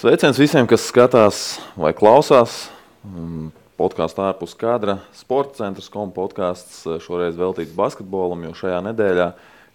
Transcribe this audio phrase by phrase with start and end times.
[0.00, 1.38] Sveiciens visiem, kas skatās
[1.76, 2.70] vai klausās.
[3.76, 9.26] Podkāstā ārpus kadra sporta centrs, kom podkāsts šoreiz veltīts basketbolam, jo šajā nedēļā,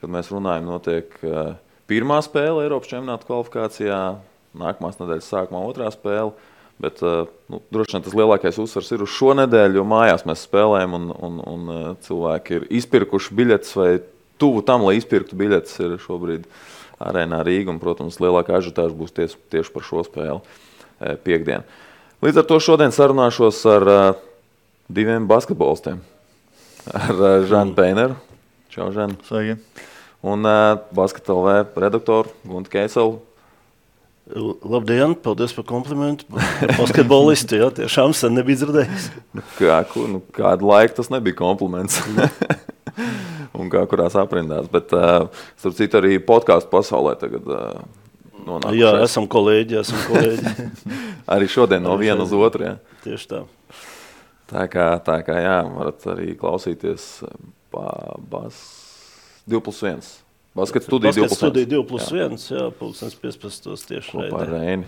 [0.02, 1.52] kad mēs runājam, notiek eh,
[1.86, 4.00] pirmā spēle Eiropas čempionāta kvalifikācijā,
[4.64, 6.34] nākamās nedēļas sākumā otrā spēle.
[6.82, 10.48] Bet eh, nu, droši vien tas lielākais uzsvars ir uz šo nedēļu, jo mājās mēs
[10.50, 13.92] spēlējam, un, un, un eh, cilvēki ir izpirkuši biļetes vai
[14.42, 15.78] tuvu tam, lai izpirktu biļetes.
[15.86, 16.50] Ir šobrīd
[17.02, 20.40] arēnā Rīga, un, protams, lielākā ažiotāža būs ties, tieši par šo spēli
[21.26, 21.66] piekdienu.
[22.24, 24.06] Līdz ar to šodien sarunāšos ar uh,
[24.88, 26.00] diviem basketbolistiem.
[26.90, 28.16] Ar uh, Žanu Peineru.
[28.72, 29.18] Čau, Žan.
[29.28, 29.60] Sveiki.
[30.26, 30.48] Un
[30.96, 33.20] basketbola redaktoru Guntu Keiselu.
[34.66, 36.26] Labdien, paldies par komplimentu.
[36.80, 39.12] Basketbolisti, jā, tiešām sen nebija dzirdējis.
[39.38, 42.02] Nu, kā, nu, kādu laiku tas nebija kompliments.
[43.60, 44.70] un kā kurās aprindās.
[44.72, 47.84] Bet, uh, starp citu, arī podkāstu pasaulē tagad uh,
[48.46, 48.82] nonākušies.
[48.82, 49.80] Jā, esam kolēģi.
[49.82, 50.68] Esam kolēģi.
[51.36, 52.68] arī šodien no viena uz otru.
[52.68, 52.76] Jā.
[53.06, 53.46] Tieši tā.
[54.46, 57.08] Tā kā, tā kā jā, varat arī klausīties
[58.30, 58.60] bas
[59.50, 60.06] 2 plus 1.
[60.56, 61.42] Baskets studija 2 plus 1.
[61.42, 63.88] Studija 2 plus 1, jā, jā pulkstens 15.
[63.90, 64.88] tieši Kopā ar Reini.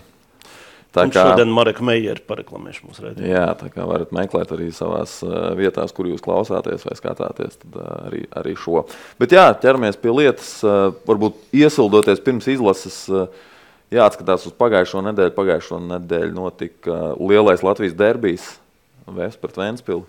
[0.96, 3.28] Tā kā šodien Mareka Meijera pareklamēšu mūsu redzējumu.
[3.28, 7.76] Jā, tā kā varat meklēt arī savās uh, vietās, kur jūs klausāties vai skatāties, tad
[7.76, 8.86] uh, arī, arī šo.
[9.20, 13.02] Bet jā, ķeramies pie lietas, uh, varbūt iesildoties pirms izlases.
[13.92, 15.34] Jāatskatās uz pagājušo nedēļu.
[15.36, 18.48] Pagājušo nedēļu notika lielais Latvijas derbijs,
[19.08, 20.04] Vēsts pret Vēnspili.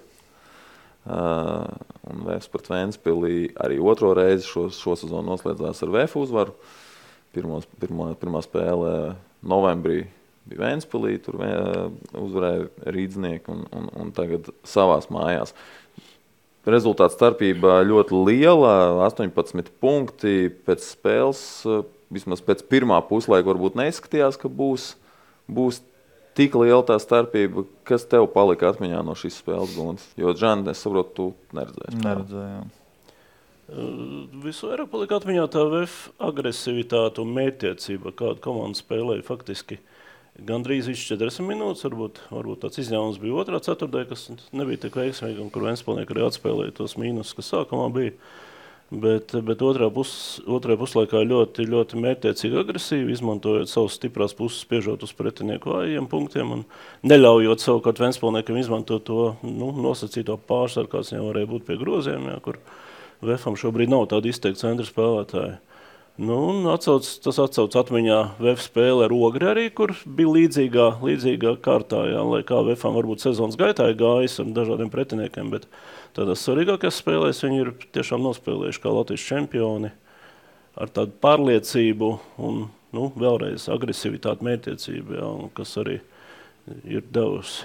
[1.07, 6.55] Un Vēsts pret Vēnspili arī otro reizi šo, šo sezonu noslēdzās ar VF uzvaru.
[7.31, 8.91] Pirmos, pirmā, pirmā spēle
[9.47, 10.02] novembrī
[10.50, 11.39] bija Vēnspilī, tur
[12.17, 15.53] uzvarēja Rīdznieki un, un, un tagad savās mājās.
[16.69, 18.73] Rezultāta starpība ļoti liela,
[19.08, 21.44] 18 punkti pēc spēles.
[22.14, 24.91] Vismaz pēc pirmā puslaika varbūt neizskatījās, ka būs,
[25.50, 25.80] būs
[26.38, 27.63] tik liela tā starpība.
[27.88, 30.09] Kas tev palika atmiņā no šīs spēles, Gunts?
[30.19, 32.01] Jo, Džan, es saprotu, tu neredzēji.
[32.03, 32.68] Neredzēju.
[34.44, 39.78] Visvairāk palika atmiņā tā VF agresivitāte un mērķtiecība, kādu komandu spēlēja faktiski.
[39.78, 39.99] Uh,
[40.47, 45.41] Gandrīz viss 40 minūtes, varbūt, varbūt tāds izņēmums bija otrā ceturtdaļā, kas nebija tik veiksmīgi,
[45.44, 48.13] un kur Vēnspilsnieki arī atspēlēja tos mīnusus, kas sākumā bija.
[48.89, 50.11] Bet, bet otrā, pus,
[50.50, 56.56] otrā puslaikā ļoti, ļoti mērķiecīgi agresīvi, izmantojot savas stiprās puses, spiežot uz pretinieku vājiem punktiem
[56.56, 56.63] un
[57.06, 62.39] neļaujot savukārt Vēnspilsniekam izmantot to nu, nosacīto pārsvaru, kāds viņam varēja būt pie groziem, ja,
[62.41, 62.57] kur
[63.19, 65.57] Vēfam šobrīd nav tāda izteikta centra spēlētāja.
[66.19, 72.02] Nu, atcauc, tas atcauc atmiņā VF spēle ar Ogri arī, kur bija līdzīgā, līdzīgā kārtā,
[72.12, 75.69] jā, lai kā VFam varbūt sezonas gaitā ir gājis ar dažādiem pretiniekiem, bet
[76.18, 79.94] tādās svarīgākās spēlēs viņi ir tiešām nospēlējuši kā Latvijas čempioni
[80.75, 82.12] ar tādu pārliecību
[82.50, 86.01] un nu, vēlreiz agresivitāti, mērķtiecību, jā, kas arī
[86.84, 87.63] ir devusi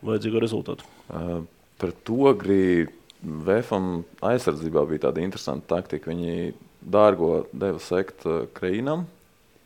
[0.00, 0.88] vajadzīgo rezultātu.
[1.12, 1.42] Uh,
[1.76, 6.12] par to grib VFam aizsardzībā bija tāda interesanta taktika.
[6.12, 9.06] Viņi dārgo deva sekt uh, Kreinam,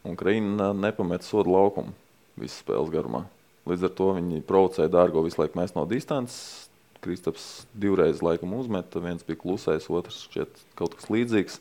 [0.06, 1.93] un Kreina nepamet sodu laukumu
[2.39, 3.25] visas spēles garumā.
[3.69, 6.69] Līdz ar to viņi provocēja dārgo visu laiku mēs no distances.
[7.05, 11.61] Kristaps divreiz laikam uzmeta, viens bija klusais, otrs šķiet kaut kas līdzīgs.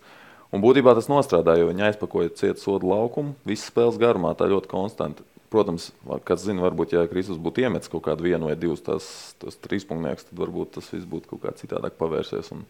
[0.56, 4.72] Un būtībā tas nostrādāja, jo viņi aizpakoja cietu sodu laukumu visas spēles garumā, tā ļoti
[4.72, 5.26] konstanti.
[5.54, 5.92] Protams,
[6.28, 9.06] kas zina, varbūt, ja Kristus būtu iemetis kaut kādu vienu vai divus tās,
[9.40, 12.50] tos trīspunktniekus, tad varbūt tas viss būtu kaut kā citādāk pavērsies.
[12.56, 12.66] Un,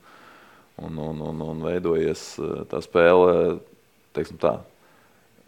[0.81, 3.59] un, un, un, un veidojies eh, tā spēle,
[4.17, 4.57] teiksim tā,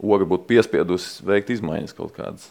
[0.00, 2.48] oga būtu piespiedusi veikt izmaiņas kaut kādas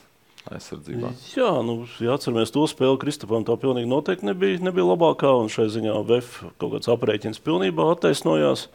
[0.49, 1.13] aizsardzībā.
[1.35, 5.67] Jā, nu, ja atceramies to spēli, Kristofam tā pilnīgi noteikti nebija, nebija labākā, un šai
[5.73, 8.69] ziņā VF kaut kāds aprēķins pilnībā attaisnojās,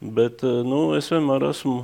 [0.00, 1.82] bet eh, nu, es vienmēr esmu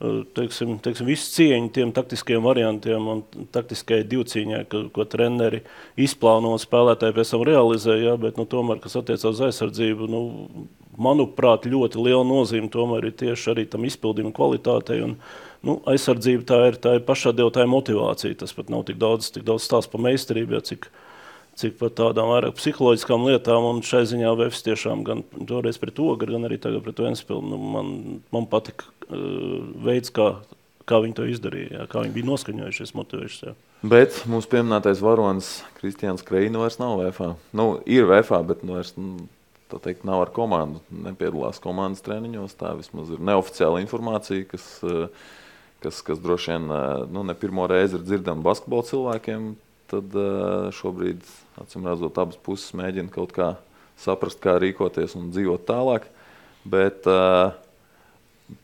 [0.00, 3.18] Eh, teiksim, teiksim, visu cieņu tiem taktiskiem variantiem un
[3.52, 5.60] taktiskajai divcīņai, ko, ko treneri
[6.00, 7.98] izplāno un spēlētāji pēc tam realizē.
[8.00, 10.22] Ja, bet, nu, tomēr, kas attiecās uz aizsardzību, nu,
[11.00, 15.00] manuprāt, ļoti liela nozīme tomēr ir tieši arī tam izpildījuma kvalitātei.
[15.06, 15.16] Un,
[15.66, 18.38] nu, aizsardzība tā ir, tā ir pašatdevētāja motivācija.
[18.42, 20.90] Tas pat nav tik daudz, tik daudz stāsts par meistarību, ja, cik,
[21.60, 23.66] cik par tādām vairāk psiholoģiskām lietām.
[23.72, 27.54] Un šai ziņā Vēfs tiešām gan toreiz pret Ogru, gan arī tagad pret Vēnspilnu.
[27.54, 27.90] Nu, man,
[28.34, 29.58] man patika uh,
[29.88, 30.34] veids, kā,
[30.88, 33.42] kā viņi to izdarīja, jā, kā viņi bija noskaņojušies, motivējušies.
[33.50, 33.58] Jā.
[33.80, 37.30] Bet mūsu pieminētais varonis Kristians Kreina vairs nav VFā.
[37.56, 39.28] Nu, ir VFā, bet nu, vairs nu,
[39.78, 40.82] teikt, nav ar komandu.
[40.90, 42.56] Nepiedalās komandas treniņos.
[42.58, 44.66] Tā vismaz ir neoficiāla informācija, kas,
[45.84, 46.70] kas, kas droši vien
[47.14, 49.52] nu, ne pirmo reizi ir dzirdama basketbola cilvēkiem
[49.90, 51.22] tad uh, šobrīd,
[51.60, 53.54] acīm redzot, abas puses mēģina kaut kā
[54.00, 56.06] saprast, kā rīkoties un dzīvot tālāk.
[56.70, 57.06] Bet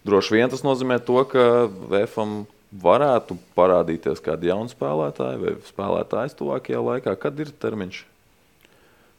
[0.04, 2.42] droši vien tas nozīmē to, ka VFam
[2.76, 7.16] varētu parādīties kādi jauni spēlētāji vai spēlētājs tuvākajā laikā?
[7.20, 8.02] Kad ir termiņš?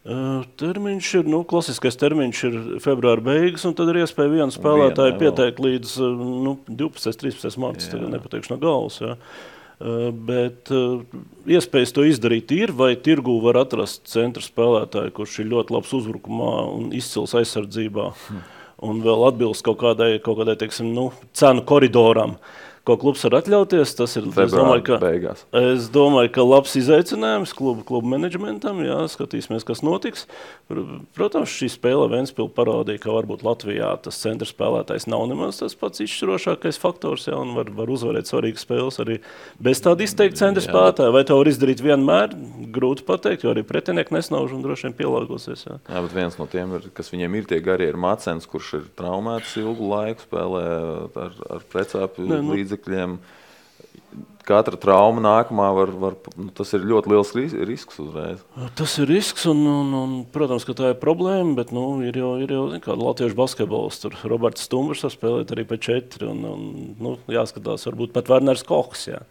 [0.07, 5.17] Uh, termiņš ir, nu, klasiskais termiņš ir februāra beigas, un tad ir iespēja vienu spēlētāju
[5.19, 5.97] pieteikt līdz
[6.45, 7.17] nu, 12.
[7.25, 7.57] 13.
[7.59, 7.89] martam.
[7.91, 9.01] Tagad nepateikšu no galvas.
[9.03, 9.17] Jā.
[9.77, 10.71] Uh, bet
[11.45, 16.53] iespējas to izdarīt ir, vai tirgū var atrast centra spēlētāju, kurš ir ļoti labs uzbrukumā
[16.71, 18.47] un izcils aizsardzībā, hmm.
[18.87, 22.39] un vēl atbilst kaut kādai, kaut kādai teiksim, nu, cenu koridoram.
[22.39, 23.93] Uh, ko klubs var atļauties.
[23.97, 25.43] Tas ir es domāju, ka, beigās.
[25.59, 28.79] es domāju, ka labs izaicinājums klubu, klubu menedžmentam.
[28.85, 30.25] Jā, skatīsimies, kas notiks.
[31.17, 36.03] Protams, šī spēle Vēnspils parādīja, ka varbūt Latvijā tas centra spēlētājs nav nemaz tas pats
[36.05, 37.27] izšķirošākais faktors.
[37.29, 39.19] Jā, un var, var uzvarēt svarīgas spēles arī
[39.63, 41.15] bez tāda izteikta centra spēlētāja.
[41.15, 42.35] Vai to var izdarīt vienmēr?
[42.77, 45.65] Grūti pateikt, jo arī pretinieki nesnauž un droši vien pielāgosies.
[45.67, 45.79] Jā.
[45.87, 48.87] jā, bet viens no tiem, ir, kas viņiem ir tie garie, ir Mācens, kurš ir
[48.99, 50.63] traumēts ilgu laiku, spēlē
[51.25, 53.17] ar, ar precāpju nu, līdzekļu līdzekļiem.
[54.47, 57.33] Katra trauma nākamā var, var nu, tas ir ļoti liels
[57.67, 58.39] risks uzreiz.
[58.79, 62.37] Tas ir risks, un, un, un protams, ka tā ir problēma, bet nu, ir jau,
[62.39, 63.99] ir jau kāda latviešu basketbols.
[63.99, 69.09] Tur Roberts Stumbrs spēlēt arī pēc četri, un, un nu, jāskatās, varbūt pat Werners Kochs.
[69.11, 69.25] Jā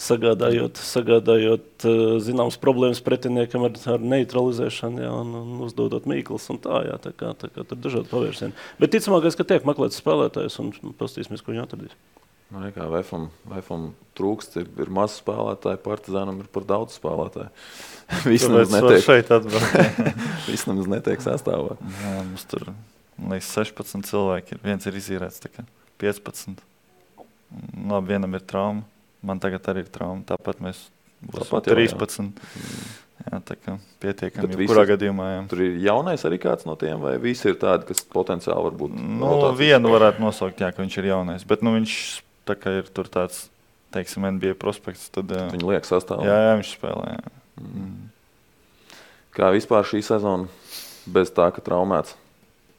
[0.00, 1.84] sagādājot, sagādājot
[2.24, 6.48] zināmas problēmas pretiniekam ar, ar neutralizēšanu, jā, un, un uzdodot mīklas.
[6.52, 8.58] Un tā, jā, tā kā, tā kā tur ir dažādi pavērsieni.
[8.80, 11.94] Bet ticamākais, ka tiek meklēts spēlētājs un paskatīsimies, ko viņi atradīs.
[12.54, 17.50] Man liekas, Vēfam, Vēfam trūkst, ir, ir maz spēlētāju, Partizānam ir par daudz spēlētāju.
[18.30, 20.10] Viss nemaz netiek šeit atbraukt.
[20.52, 21.74] Viss nemaz netiek sastāvā.
[21.98, 22.68] Jā, mums tur
[23.18, 24.62] liekas 16 cilvēki ir.
[24.62, 25.66] Viens ir izīrēts, tā kā
[26.02, 26.62] 15.
[27.90, 28.86] Labi, vienam ir trauma.
[29.24, 30.22] Man tagad arī ir trauma.
[30.28, 30.86] Tāpat mēs
[31.24, 32.30] būsim Tāpat 13.
[32.30, 32.84] Jā.
[33.24, 34.52] Jā, tā kā pietiekami.
[34.52, 35.26] Jebkurā gadījumā.
[35.30, 35.42] Jā.
[35.48, 38.98] Tur ir jaunais arī kāds no tiem, vai visi ir tādi, kas potenciāli var būt?
[39.22, 41.46] Nu, vienu varētu nosaukt, jā, ka viņš ir jaunais.
[41.48, 41.94] Bet nu, viņš
[42.48, 43.46] tā kā ir tur tāds,
[43.94, 46.26] teiksim, NBA prospekts, tad viņi liek sastāvā.
[46.26, 47.14] Jā, jā, viņš spēlē.
[47.14, 47.32] Jā.
[47.62, 47.94] Mm.
[49.34, 50.46] Kā vispār šī sezona
[51.10, 52.14] bez tā, ka traumēts?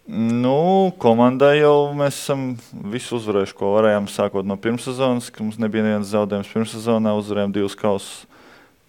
[0.06, 2.52] Nu, komandai jau mēs esam
[2.94, 4.08] visu uzvarējuši, ko varējām.
[4.12, 8.14] Sākot no pirmssezonas, kad mums nebija nevienas zaudējums pirmssezonā, uzvarējām divus kausus,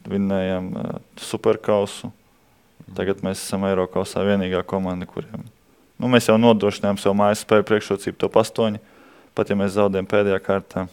[0.06, 0.94] vinnējām uh,
[1.25, 2.12] superkausu.
[2.94, 5.49] Tagad mēs esam Eiropā vienīgā komanda, kuriem
[6.00, 8.81] nu, mēs jau nodrošinājām savu mājas spēju priekšrocību to pastoņu.
[9.36, 10.86] Pat ja mēs zaudējam pēdējā kārtā,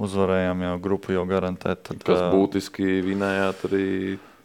[0.00, 1.80] uzvarējām jau grupu, jau garantēt.
[1.88, 3.86] Tad, Kas būtiski vinējāt arī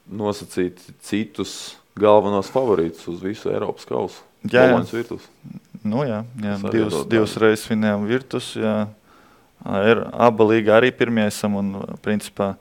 [0.07, 4.24] nosacīt citus galvenos favorītus uz visu Eiropas kausu.
[4.48, 4.78] Jā, jā.
[4.92, 5.25] Virtus.
[5.84, 6.57] Nu, jā, jā.
[6.72, 8.54] divas, divas reizes vinējām virtus.
[8.60, 8.75] Jā.
[9.90, 11.74] Ir aba līga arī pirmie esam un
[12.06, 12.54] principā.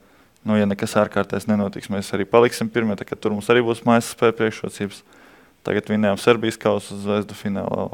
[0.45, 2.97] Nu, ja nekas ārkārtējs nenotiks, mēs arī paliksim pirmie.
[2.99, 5.05] Tur mums arī būs mājas spēja priekšrocības.
[5.65, 7.87] Tagad vinējām Serbijas kausu zvezdu finālā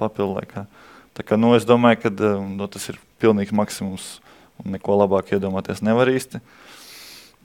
[0.00, 0.64] papildu laikā.
[0.64, 0.83] Uh,
[1.14, 4.16] Tā kā, nu, es domāju, ka eh, nu, tas ir pilnīgs maksimums
[4.62, 6.40] un neko labāk iedomāties nevar īsti.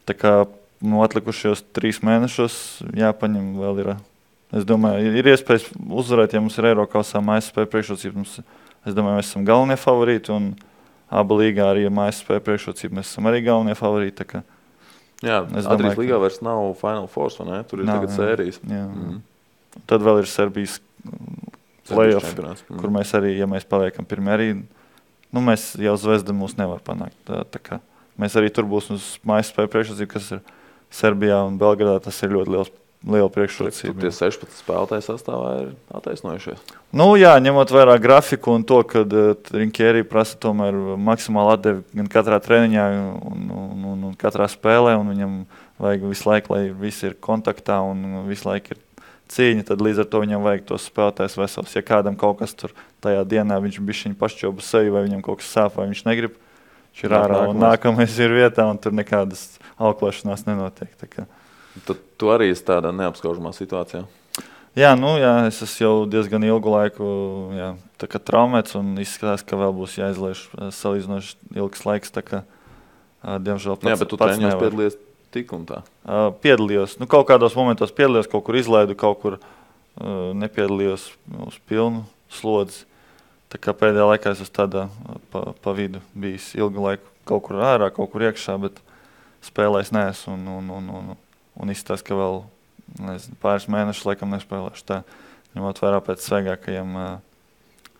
[0.09, 0.33] Tā kā
[0.81, 2.55] nu, atlikušos trīs mēnešos
[2.97, 3.91] jāpaņem vēl ir.
[4.49, 8.39] Es domāju, ir iespējas uzvarēt, ja mums ir Eiropas mājas spēja priekšrocības.
[8.87, 10.47] Es domāju, mēs esam galvenie favorīti un
[11.13, 12.95] abu līgā arī ir mājas spēja priekšrocības.
[12.97, 14.25] Mēs esam arī galvenie favorīti.
[14.25, 14.41] Kā,
[15.21, 17.61] jā, es domāju, ka līgā vairs nav Final Four, vai ne?
[17.69, 18.59] Tur ir nav, tagad jā, sērijas.
[18.65, 18.87] Jā.
[18.89, 19.21] Mm.
[19.85, 20.79] Tad vēl ir Serbijas
[21.91, 22.79] playoff, mm.
[22.79, 27.17] kur mēs arī, ja mēs paliekam pirmie, arī nu, mēs jau zvezda mūs nevar panākt.
[27.27, 27.79] Tā, tā
[28.19, 30.43] mēs arī tur būsim uz mājas spēju priekšrocību, kas ir
[30.93, 31.99] Serbijā un Belgradā.
[32.07, 32.77] Tas ir ļoti liels.
[32.99, 33.95] Liela priekšrocība.
[34.03, 36.59] Tie 16 spēlētāji sastāvā ir attaisnojušies.
[36.99, 42.09] Nu, jā, ņemot vērā grafiku un to, ka uh, Rinkēri prasa tomēr maksimāli atdevi gan
[42.11, 42.89] katrā treniņā,
[43.29, 44.97] un, un, un, un katrā spēlē.
[44.99, 45.39] Un viņam
[45.79, 48.83] vajag visu laiku, lai visi ir kontaktā un visu laiku ir
[49.29, 51.73] cīņa, tad līdz ar to viņam vajag tos spēlētājus vesels.
[51.77, 55.51] Ja kādam kaut kas tur tajā dienā viņš bija pašķobu seju, vai viņam kaut kas
[55.53, 56.37] sāp, vai viņš negrib,
[56.89, 60.93] viņš ir ārā un nākamais ir vietā, un tur nekādas auklēšanās nenotiek.
[61.85, 64.07] Tad tu arī esi tādā neapskaužamā situācijā.
[64.77, 67.05] Jā, nu, jā, es esmu jau diezgan ilgu laiku
[67.57, 70.43] jā, traumēts, un izskatās, ka vēl būs jāizlaiž
[70.77, 72.13] salīdzinoši ilgs laiks.
[72.25, 72.43] Kā,
[73.21, 74.99] diemžēl pats, jā, bet tu treniņos piedalījies
[75.33, 75.81] tik un tā?
[76.03, 76.97] Uh, piedalījos.
[77.01, 81.09] Nu, kaut kādos momentos piedalījos, kaut kur izlaidu, kaut kur uh, nepiedalījos
[81.47, 82.85] uz pilnu slodzi.
[83.49, 84.85] Tā kā pēdējā laikā es esmu tādā
[85.33, 88.77] pa, pa vidu bijis ilgu laiku, kaut kur ārā, kaut kur iekšā, bet
[89.45, 90.35] spēlējis neesmu.
[90.35, 91.15] Un, un, un, un,
[91.57, 92.43] un izstāsta, ka vēl
[93.01, 94.85] nezinu, pāris mēnešus laikam nespēlēšu.
[94.89, 95.01] Tā,
[95.55, 97.09] ņemot vērā pēc svaigākajiem uh,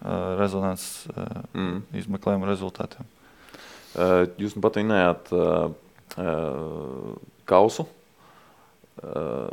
[0.03, 1.81] uh, rezonanses uh, mm.
[2.03, 3.09] izmeklējuma rezultātiem.
[3.97, 5.71] Uh, jūs nu pat minējāt uh,
[6.17, 7.13] uh,
[7.49, 7.85] kausu
[9.03, 9.49] uh,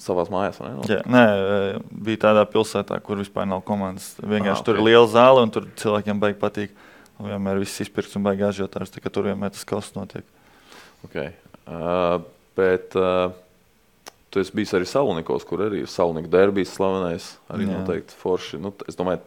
[0.00, 0.60] savā mājās.
[0.62, 0.72] Ne?
[0.88, 1.24] Jā, nē,
[2.06, 4.14] bija tādā pilsētā, kur vispār nav komandas.
[4.20, 4.68] Vienkārši ah, okay.
[4.68, 6.76] tur ir liela zāle un tur cilvēkiem baigi patīk.
[7.20, 10.24] Un vienmēr viss izpirks un baigās žiotārs, tā kā tur vienmēr tas kauss notiek.
[11.06, 11.34] Okay.
[11.68, 12.22] Uh,
[12.58, 13.34] bet uh,
[14.32, 17.28] tu esi bijis arī Salnikos, kur arī ir Salnika derbijas slavenais.
[17.52, 17.76] Arī Jā.
[17.76, 18.60] noteikti forši.
[18.62, 19.20] Nu, es domāju,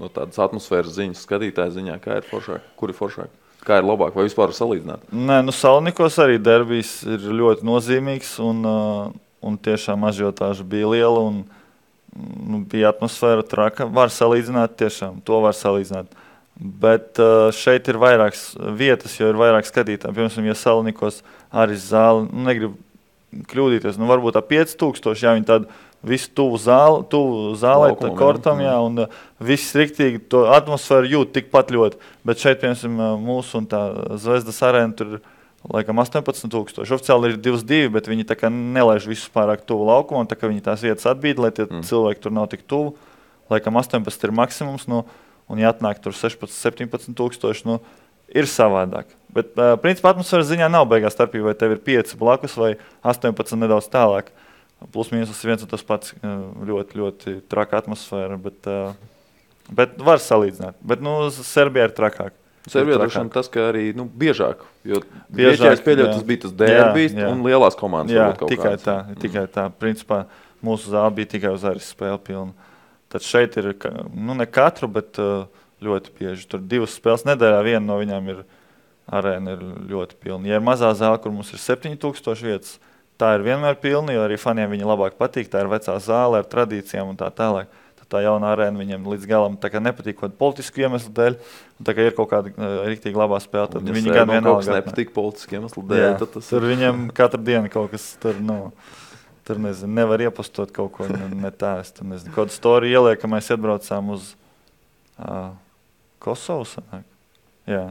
[0.00, 3.42] no tādas atmosfēras ziņas, skatītāja ziņā, kā ir foršāk, kur ir foršāk.
[3.66, 5.08] Kā ir labāk, vai vispār salīdzināt?
[5.10, 8.36] Nē, nu, Salnikos arī derbijas ir ļoti nozīmīgs.
[8.44, 8.62] Un,
[9.42, 11.24] un tiešām ažiotāža bija liela.
[11.32, 11.42] Un,
[12.14, 13.88] nu, bija atmosfēra traka.
[13.90, 16.14] Var salīdzināt, tiešām to var salīdzināt.
[16.56, 17.18] Bet
[17.52, 20.14] šeit ir vairākas vietas, jo ir vairāk skatītāju.
[20.16, 21.20] Piemēram, ja Salnikos
[21.52, 22.78] arī zāle, nu, negribu
[23.50, 25.68] kļūdīties, nu, varbūt ap 5000, ja viņi tādu
[26.06, 31.32] visu tuvu, zāli, tuvu zālē, tā kortam, jā, un uh, viss riktīgi to atmosfēru jūt
[31.36, 31.98] tikpat ļoti.
[32.26, 33.82] Bet šeit, piemēram, mūsu un tā
[34.22, 35.24] Zvezdas arēna tur ir
[35.72, 36.86] laikam 18,000.
[36.86, 41.06] Oficiāli ir 22, bet viņi nelaiž visus pārāk tuvu laukumam, tā kā viņi tās vietas
[41.10, 41.82] atbīd, lai tie mm.
[41.86, 42.96] cilvēki tur nav tik tuvu.
[43.50, 45.04] Laikam 18 ir maksimums, nu,
[45.50, 47.78] un ja atnāk tur 16, 17,000, nu,
[48.34, 49.10] ir savādāk.
[49.30, 52.74] Bet, uh, principā, atmosfēras ziņā nav beigās starpība, vai tev ir 5 blakus vai
[53.06, 54.32] 18 nedaudz tālāk.
[54.32, 54.45] Plus
[54.80, 58.96] tas viens un tas pats ļoti, ļoti traka atmosfēra, bet, uh,
[59.72, 60.78] bet var salīdzināt.
[60.84, 62.36] Bet nu, Serbijā ir trakāk.
[62.66, 67.14] Serbijā droši vien tas, ka arī nu, biežāk, jo biežāk pieļaut, tas bija tas derbijs
[67.28, 68.16] un lielās komandas.
[68.16, 68.86] Jā, tikai kāds.
[68.86, 69.20] tā, mm.
[69.22, 69.68] tikai tā.
[69.82, 70.24] Principā
[70.66, 72.72] mūsu zāle bija tikai uz arī spēle pilna.
[73.12, 73.70] Tad šeit ir,
[74.10, 75.20] nu ne katru, bet
[75.86, 76.48] ļoti bieži.
[76.50, 78.42] Tur divas spēles nedēļā, viena no viņām ir
[79.06, 80.50] arēna ir ļoti pilna.
[80.50, 82.76] Ja ir mazā zāle, kur mums ir 7000 vietas,
[83.20, 85.50] tā ir vienmēr pilna, jo arī faniem viņa labāk patīk.
[85.52, 87.72] Tā ir vecā zāle ar tradīcijām un tā tālāk
[88.10, 91.38] tā jaunā arēna viņiem līdz galam nepatīk kaut kādu politisku iemeslu dēļ.
[91.86, 95.58] Tā kā ir kaut kāda uh, rīktīgi labā spēle, tad viņi gan vienalga nepatīk politisku
[95.58, 96.04] iemeslu dēļ.
[96.04, 96.46] Jā, tas...
[96.52, 98.38] Tur viņiem katru dienu kaut kas tur.
[98.42, 98.70] Nu,
[99.46, 101.76] tur nezinu, nevar iepostot kaut ko ne, ne tā.
[101.82, 104.32] Es tur nezinu, kādu storiju ieliek, ka mēs atbraucām uz
[105.18, 105.52] uh,
[106.22, 106.66] Kosovu.
[106.76, 107.06] Sanāk.
[107.70, 107.88] Jā.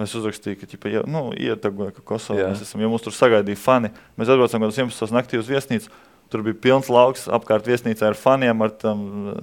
[0.00, 3.60] Es uzrakstīju, ka, ķipa, ja, nu, ietegoju, ka Kosovā mēs esam, jo mums tur sagaidīja
[3.60, 3.90] fani.
[4.16, 5.12] Mēs atbraucām kaut kādā 11.
[5.12, 5.92] naktī uz viesnīcu.
[6.32, 9.02] Tur bija pilns lauks apkārt viesnīcā ar faniem, ar tam,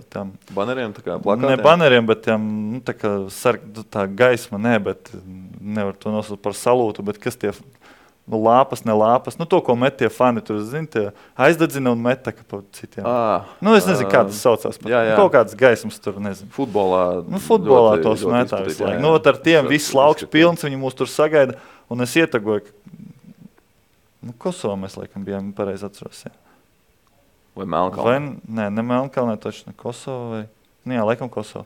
[0.10, 0.96] tam baneriem.
[1.60, 5.12] Ne baneriem, bet tiem, nu, tā, kā sark, tā gaisma, ne, bet
[5.62, 7.54] nevar to nosaukt par salūtu, kas tie
[8.30, 9.38] nu, lāpas, ne lāpas.
[9.40, 11.08] Nu, to, ko met tie fani, tur zini,
[11.40, 13.06] aizdedzina un met pa citiem.
[13.08, 14.78] À, nu, es nezinu, kā tas saucās.
[14.78, 14.90] Pat.
[14.92, 15.16] Jā, jā.
[15.18, 16.52] Kaut kādas gaismas tur, nezinu.
[16.54, 17.04] Futbolā.
[17.26, 19.02] Nu, futbolā ļoti, tos metā visu laiku.
[19.04, 21.58] Nu, ar tiem viss lauks pilns, viņi mūs tur sagaida,
[21.90, 22.94] un es ietagoju, ka,
[24.30, 26.22] nu, Kosovā mēs laikam bijām pareizi atceros.
[26.28, 26.36] Jā.
[27.58, 28.06] Vai Melnkalnē?
[28.06, 28.20] Vai,
[28.62, 30.36] nē, ne Melnkalnē, taču ne Kosovo.
[30.36, 30.44] Vai...
[30.86, 31.66] Nu, jā, laikam Kosovo.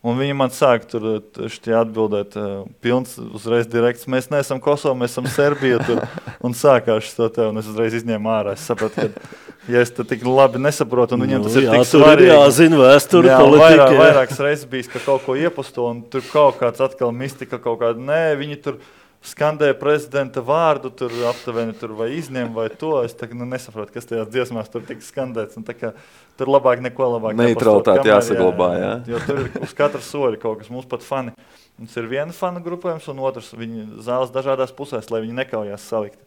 [0.00, 2.36] Un viņi man sāk tur atbildēt,
[2.80, 4.06] pilns uzreiz direkts.
[4.08, 5.82] Mēs neesam Kosovo, mēs esam Serbija.
[5.84, 6.00] Tur,
[6.46, 8.54] un sākās to te, un es uzreiz izņēmu ārā.
[8.56, 11.74] Es sapratu, ka, ja es to tik labi nesaprotu, un viņiem nu, tas ir jā,
[11.76, 12.30] tik svarīgi.
[12.32, 13.66] Jā, zina vēsturi, jā, politika.
[13.66, 17.82] Vairāk, vairākas reizes bijis, ka kaut ko iepusto, un tur kaut kāds atkal mistika kaut
[17.84, 18.00] kāda.
[18.00, 18.80] Nē, viņi tur
[19.24, 22.94] skandēja prezidenta vārdu, tur aptuveni tur vai izņem vai to.
[23.04, 25.60] Es tā, nu, nesaprotu, kas tajās dziesmās tur tika skandēts.
[25.80, 25.92] Kā,
[26.40, 27.36] tur labāk neko labāk.
[27.38, 28.70] Neutralitāte jāsaglabā.
[28.78, 28.94] Jā, jā.
[29.12, 30.70] Jo tur ir uz katra soļa kaut kas.
[30.72, 31.34] Mums pat fani.
[31.80, 36.20] Mums ir viena fanu grupējums, un otrs viņa zāles dažādās pusēs, lai viņi nekaujās salikt.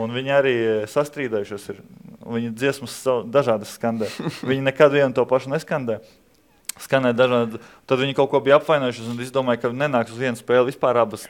[0.00, 0.56] Un viņi arī
[0.88, 1.68] sastrīdējušies.
[1.74, 1.84] Ir.
[2.22, 2.96] Viņi dziesmas
[3.30, 4.08] dažādas skandē.
[4.46, 6.00] Viņi nekad vienu to pašu neskandē.
[6.80, 7.60] Skanēja dažādi.
[7.86, 11.26] Tad viņi kaut ko bija apvainojušies un izdomāja, ka nenāks uz vienu spēli vispār abas.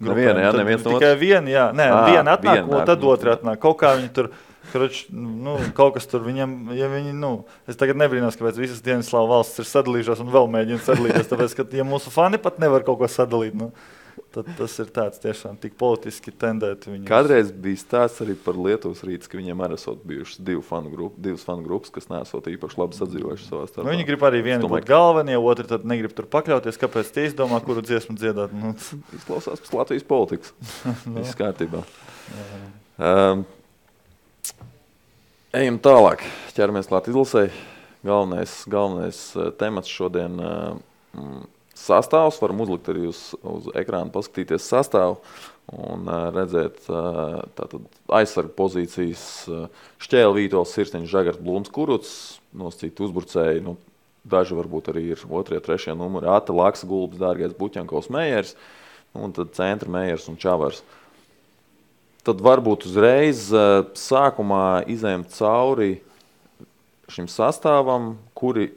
[0.00, 3.02] Tā, Viena, jā, neviens no tikai viena, jā, nē, à, viena atnāk, viena, un tad
[3.04, 3.58] otra atnāk.
[3.60, 4.30] Kaut kā viņi tur,
[4.72, 7.32] kruč, nu, kaut kas tur viņam, ja viņi, nu,
[7.68, 11.56] es tagad nebrīnos, kāpēc visas dienas slāva valsts ir sadalījušās un vēl mēģina sadalīties, tāpēc,
[11.58, 13.68] ka, ja mūsu fani pat nevar kaut ko sadalīt, nu,
[14.34, 16.92] tad tas ir tāds tiešām tik politiski tendēti.
[16.92, 17.06] Viņus.
[17.08, 21.20] Kādreiz bija stāsts arī par Lietuvas rītu, ka viņiem arī esot bijušas divu fanu grupu,
[21.22, 23.86] divas fanu grupas, kas nesot īpaši labi sadzīvojuši savā starpā.
[23.86, 26.80] Nu, viņi grib arī vienu domāju, būt galvenie, otru tad negrib tur pakļauties.
[26.80, 28.54] Kāpēc tie izdomā, kuru dziesmu dziedāt?
[28.56, 28.72] Nu.
[29.18, 30.54] Izklausās pēc Latvijas politikas.
[31.10, 31.20] no.
[31.20, 31.84] Viss kārtībā.
[33.00, 33.46] Um,
[35.56, 36.26] ejam tālāk.
[36.56, 37.48] Ķeramies klāt izlasē.
[38.06, 40.38] Galvenais, galvenais uh, temats šodien.
[40.40, 41.40] Uh,
[41.86, 42.40] sastāvs.
[42.42, 45.20] Varam uzlikt arī uz, uz ekrāna, paskatīties sastāvu
[45.70, 46.88] un redzēt
[48.10, 49.22] aizsargu pozīcijas.
[50.02, 52.12] Šķēlvītos, Sirsniņš, Žagars, Blūms, Kuruts,
[52.56, 53.62] nosacīti uzbrucēji.
[53.66, 53.76] Nu,
[54.26, 56.28] daži varbūt arī ir otrie, trešie numuri.
[56.28, 58.56] Ata, Laksa, Gulbis, Dārgais, Buķankovs, Meijers,
[59.14, 60.82] nu, un tad centra Meijers un Čavars.
[62.26, 63.46] Tad varbūt uzreiz
[63.96, 65.94] sākumā izējām cauri
[67.10, 68.68] šim sastāvam, kuri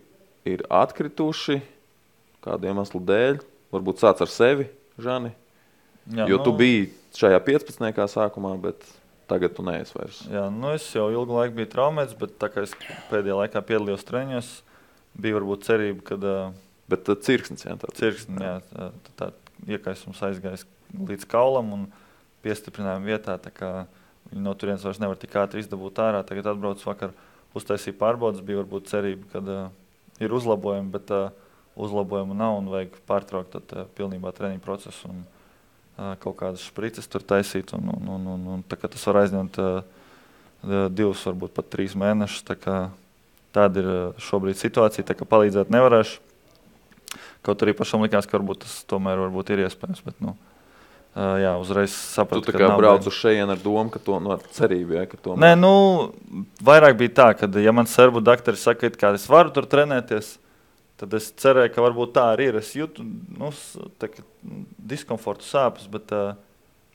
[0.48, 1.60] ir atkrituši,
[2.44, 3.40] kādu iemeslu dēļ.
[3.74, 4.68] Varbūt sāc ar sevi,
[5.02, 5.32] Žani.
[6.14, 8.04] Jā, jo nu, tu biji šajā 15.
[8.12, 8.84] sākumā, bet
[9.32, 10.20] tagad tu neesi vairs.
[10.30, 12.76] Jā, nu es jau ilgu laiku biju traumēts, bet tā kā es
[13.10, 14.52] pēdējā laikā piedalījos treniņos,
[15.24, 16.20] bija varbūt cerība, ka
[16.92, 19.30] Bet uh, cirksnis, jā, tā cirksnis, jā, tā, tā
[19.72, 21.86] iekaisums aizgājis līdz kaulam un
[22.44, 23.38] piestiprinājuma vietā.
[24.32, 26.24] Viņi no turienes vairs nevar tik ātri izdabūt ārā.
[26.28, 27.14] Tagad atbrauc vakar,
[27.56, 29.64] uztaisīja pārbaudas, bija varbūt cerība, ka uh,
[30.24, 31.32] ir uzlabojumi, bet uh,
[31.75, 37.10] uzlabojumu nav un vajag pārtraukt tad, uh, pilnībā treniņu procesu un uh, kaut kādas sprites
[37.10, 37.74] tur taisīt.
[37.77, 39.82] Un, un, un, un, un, tā, tas var aizņemt uh,
[40.94, 42.46] divus, varbūt pat trīs mēnešus.
[42.48, 42.77] Tā kā,
[43.56, 43.89] tāda ir
[44.24, 46.22] šobrīd situācija, tā kā palīdzēt nevarēšu.
[47.44, 50.03] Kaut arī pašam likās, ka varbūt tas tomēr varbūt ir iespējams.
[50.06, 54.00] Bet, nu, uh, jā, uzreiz sapratu, tu, ka tā brauc uz šejienu ar domu, ka
[54.01, 55.74] to no nu, cerību, ja, to Nē, nu,
[56.63, 60.38] vairāk bija tā, ka, ja man serbu doktori saka, ka es varu tur trenēties,
[61.04, 62.60] tad es cerēju, ka varbūt tā arī ir.
[62.62, 63.52] Es jūtu nu,
[64.00, 64.10] tā,
[64.94, 66.14] diskomfortu, sāpes, bet,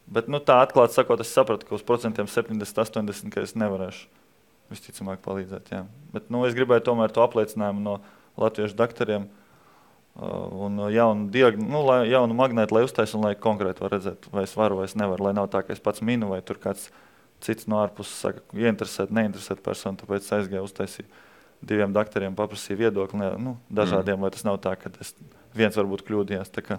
[0.08, 4.06] bet nu, tā atklāti sakot, es sapratu, ka uz procentiem 70, 80 ka es nevarēšu
[4.72, 5.72] visticamāk palīdzēt.
[5.72, 5.82] Jā.
[6.14, 7.98] Bet nu, es gribēju tomēr to apliecinājumu no
[8.40, 9.28] latviešu doktoriem
[10.18, 14.56] un jaunu, diagn, nu, lai, jaunu magnētu, lai uztaisītu, lai konkrēti var redzēt, vai es
[14.58, 15.28] varu vai es nevaru.
[15.28, 16.88] Lai nav tā, ka es pats minu, vai tur kāds
[17.44, 20.00] cits no ārpuses saka, ieinteresēt, neinteresēt personu.
[20.00, 21.06] Tāpēc aizgāju uztaisīt
[21.64, 24.26] diviem doktoriem, paprasīju viedokli nu, dažādiem, mm.
[24.26, 25.14] lai tas nav tā, ka es
[25.56, 26.52] viens varbūt kļūdījās.
[26.54, 26.78] Tā kā,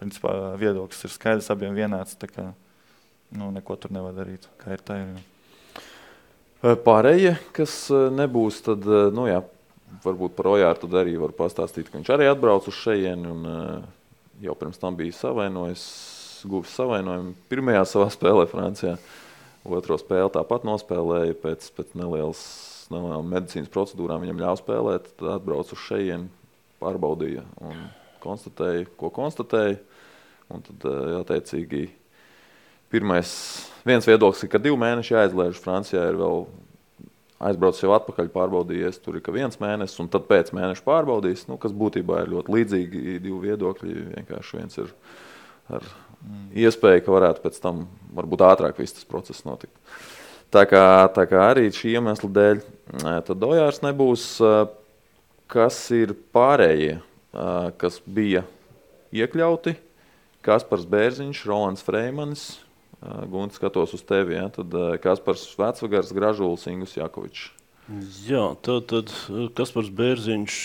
[0.00, 2.18] principā, viedoklis ir skaidrs, abiem vienāds.
[2.20, 2.50] Tā kā,
[3.36, 4.48] nu, neko tur nevar darīt.
[4.60, 5.00] Kā ir tā?
[5.04, 5.28] Ir,
[6.60, 8.84] Pārējie, kas nebūs, tad,
[9.16, 9.38] nu jā,
[10.04, 13.86] varbūt par Ojāru tad arī var pastāstīt, ka viņš arī atbrauc uz šejieni un uh,
[14.44, 15.84] jau pirms tam bija savainojis,
[16.44, 18.98] guvis savainojumu pirmajā savā spēlē Francijā.
[19.64, 22.42] Otro spēli tāpat nospēlēja pēc, pēc nelielas,
[22.92, 24.24] nelielas medicīnas procedūrām.
[24.24, 26.30] Viņam ļāva spēlēt, tad atbrauc uz šejieni,
[26.82, 27.86] pārbaudīja un
[28.24, 29.78] konstatēja, ko konstatēja.
[30.50, 31.84] Un tad, uh, attiecīgi,
[32.90, 33.30] pirmais
[33.86, 35.60] viens viedoklis ir, ka divi mēneši jāizlaiž.
[35.62, 36.44] Francijā ir vēl
[37.40, 41.72] aizbraucis jau atpakaļ, pārbaudījies, tur ir viens mēnesis, un tad pēc mēneša pārbaudījis, nu, kas
[41.76, 43.96] būtībā ir ļoti līdzīgi divi viedokļi.
[44.18, 44.92] Vienkārši viens ir
[45.70, 45.86] ar
[46.66, 47.86] iespēju, ka varētu pēc tam
[48.16, 49.72] varbūt ātrāk viss tas process notikt.
[50.50, 50.84] Tā kā,
[51.14, 52.62] tā kā arī šī iemesla dēļ
[52.98, 54.24] tad Dojārs nebūs,
[55.50, 56.96] kas ir pārējie,
[57.78, 58.42] kas bija
[59.14, 59.76] iekļauti.
[60.42, 62.44] Kaspars Bērziņš, Rolands Freimanis,
[63.00, 64.34] Gunts, skatos uz tevi.
[64.40, 64.48] Ja?
[64.50, 67.50] Tad Kaspars Vecvagars, Gražulis, Ingus Jakovičs.
[68.26, 69.12] Jā, tad, tad
[69.58, 70.56] Kaspars Bērziņš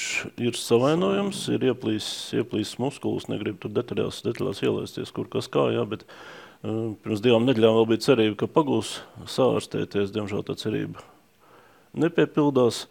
[0.46, 3.30] ir savainojams, ir ieplīsis ieplīs muskulis.
[3.30, 5.68] Negribu tur detaļās, detaļās ielaisties, kur kas kā.
[5.74, 9.00] Jā, bet, uh, pirms divām nedēļām vēl bija cerība, ka pagūs
[9.32, 10.14] sārstēties.
[10.16, 11.04] Diemžēl tā cerība
[11.96, 12.86] nepiepildās.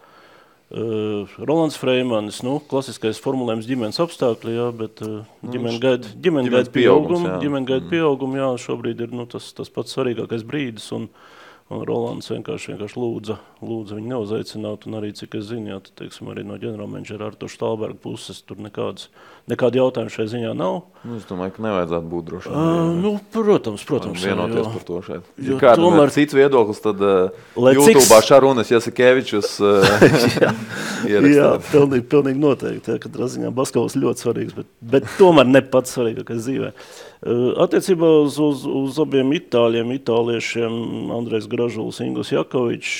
[0.74, 6.72] Uh, Rolands Freimanis, nu, klasiskais formulējums ģimenes apstākļi, jā, bet uh, ģimene gaida ģimene gaida
[6.74, 7.36] pieaugumu.
[7.42, 10.88] Ģimene gaida pieaugumu, jā, šobrīd ir nu, tas, tas pats svarīgākais brīdis.
[10.96, 11.33] Un, uh,
[11.72, 14.82] Un Rolands vienkārši, vienkārši lūdza, lūdza viņu neuzaicināt.
[14.84, 19.06] Un arī, cik es zinu, jā, teiksim, arī no ģenerālmenedžera Artur Stalberga puses tur nekādas,
[19.48, 20.82] nekāda jautājuma šai ziņā nav.
[21.08, 22.58] Nu, es domāju, ka nevajadzētu būt drošam.
[22.58, 24.26] Uh, nu, protams, protams.
[24.28, 25.32] Vienoties jo, par to šeit.
[25.46, 26.12] Ja kāda tomēr...
[26.12, 28.28] cits viedoklis, tad uh, YouTube cik...
[28.28, 29.88] Šarunas Jasikevičus uh,
[31.14, 32.92] jā, jā, pilnīgi, pilnīgi noteikti.
[32.92, 36.74] Jā, katrā ziņā Baskovs ļoti svarīgs, bet, bet tomēr ne pats svarīgākais dzīvē.
[36.76, 40.74] Uh, Attiecībā uz, uz, uz abiem itāļiem, itāliešiem,
[41.16, 42.96] Andrēs Gražulis, Ingūns Jakovičs.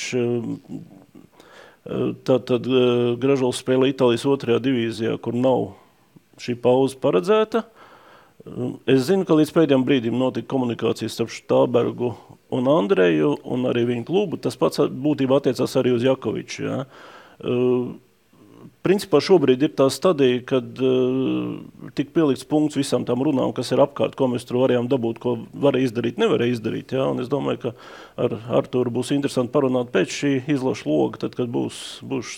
[2.25, 2.69] Tad, tad
[3.21, 5.75] Gražulis spēlē Itālijas otrajā divīzijā, kur nav
[6.41, 7.67] šī pauze paredzēta.
[8.89, 12.15] Es zinu, ka līdz pēdējiem brīdim notika komunikācijas starp Štābergu
[12.53, 14.41] un Andreju un arī viņu klubu.
[14.41, 16.65] Tas pats būtībā attiecās arī uz Jakoviču.
[16.65, 16.81] Ja
[18.85, 23.81] principā šobrīd ir tā stadija, kad uh, tik pielikts punkts visam tam runām, kas ir
[23.83, 26.95] apkārt, ko mēs tur varējām dabūt, ko varēja izdarīt, nevarēja izdarīt.
[26.97, 27.09] Ja?
[27.09, 27.73] Un es domāju, ka
[28.27, 32.37] ar Arturu būs interesanti parunāt pēc šī izlaša loga, tad, kad būs, būs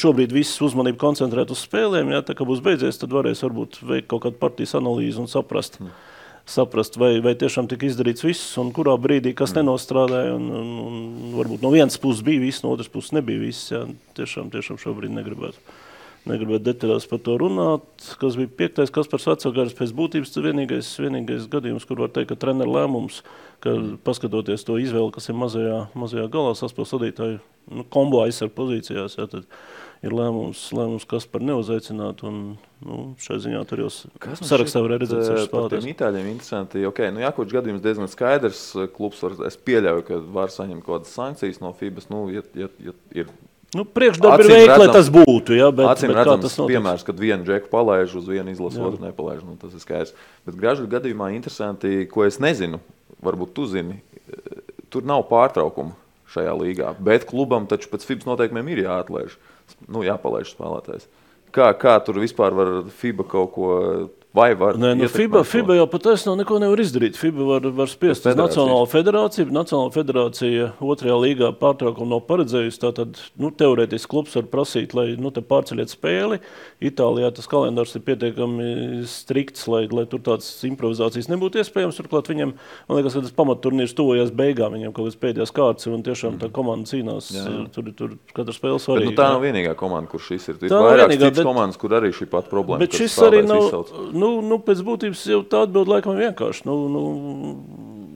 [0.00, 2.22] šobrīd viss uzmanība koncentrēt uz spēlēm, ja?
[2.24, 5.80] tā kā būs beidzies, tad varēs varbūt veikt kaut kādu partijas analīzi un saprast.
[5.82, 6.12] Mm
[6.48, 9.62] saprast, vai, vai tiešām tika izdarīts viss, un kurā brīdī kas mm.
[9.62, 10.34] nenostrādāja.
[10.36, 13.72] Un, un, un varbūt no vienas puses bija viss, no otras puses nebija viss.
[13.72, 13.84] Jā.
[14.18, 15.80] Tiešām, tiešām šobrīd negribētu.
[16.24, 17.88] Negribētu detaļās par to runāt.
[18.20, 22.30] Kas bija piektais, kas par vecākās pēc būtības, tas vienīgais, vienīgais gadījums, kur var teikt,
[22.32, 23.20] ka treneru lēmums,
[23.64, 23.74] ka
[24.06, 27.42] paskatoties to izvēli, kas ir mazajā, mazajā galā saspēles vadītāju
[27.76, 29.44] nu, kombo aizsardz pozīcijās, jā, tad
[30.04, 32.20] ir lēmums, lēmums kas par neuzaicināt.
[32.28, 32.42] Un,
[32.84, 36.84] nu, šai ziņā tur jau sarakstā var redzēt, ka spēlētājiem Itāļiem interesanti.
[36.90, 38.66] Okay, nu, Jākoč gadījums diezgan skaidrs.
[38.96, 42.10] Klubs var, es pieļauju, ka var saņemt kaut kādas sankcijas no FIBAS.
[42.12, 43.32] Nu, ja, ja, ja ir
[43.74, 45.56] Nu, Priekšdarbi ir veikti, lai tas būtu.
[45.58, 49.40] Ja, bet, acīm redzams, tas piemērs, kad vienu džeku palaiž uz vienu izlasi, otru nepalaiž.
[49.42, 50.12] Nu, tas ir skaidrs.
[50.46, 52.78] Bet gražu gadījumā interesanti, ko es nezinu,
[53.24, 53.98] varbūt tu zini,
[54.94, 55.96] tur nav pārtraukuma
[56.34, 56.92] šajā līgā.
[57.02, 59.34] Bet klubam taču pēc FIBS noteikumiem ir jāatlaiž,
[59.88, 61.08] nu, jāpalaiž spēlētājs.
[61.54, 63.70] kā, kā tur vispār var FIBA kaut ko
[64.34, 64.74] Vai var?
[64.74, 67.14] Nē, nu, FIBA, FIBA jau patiesībā neko nevar izdarīt.
[67.14, 69.46] FIBA var, var spiest uz Nacionālo federāciju.
[69.54, 72.80] Nacionāla federācija otrajā līgā pārtraukumu nav paredzējusi.
[72.82, 76.40] Tātad nu, teorētiski klubs var prasīt, lai nu, pārceļiet spēli.
[76.82, 82.02] Itālijā tas kalendārs ir pietiekami strikts, lai, lai tur tādas improvizācijas nebūtu iespējams.
[82.02, 82.56] Turklāt viņam,
[82.90, 84.74] man liekas, ka tas pamatturnīrs tuvojas beigām.
[84.74, 87.30] Viņam kaut kādas pēdējās kārtas un tiešām tā komanda cīnās.
[87.38, 87.46] Jā.
[87.78, 89.12] Tur, tur katra spēle svarīga.
[89.12, 90.58] Bet, nu, tā nav vienīgā komanda, kur šis ir.
[90.66, 91.46] Ir vairākas citas bet...
[91.46, 92.82] komandas, kur arī šī pati problēma.
[92.82, 93.70] Bet šis arī nav.
[94.10, 96.66] Nu, nu, nu, pēc būtības jau tā atbild laikam vienkārši.
[96.68, 97.04] Nu, nu,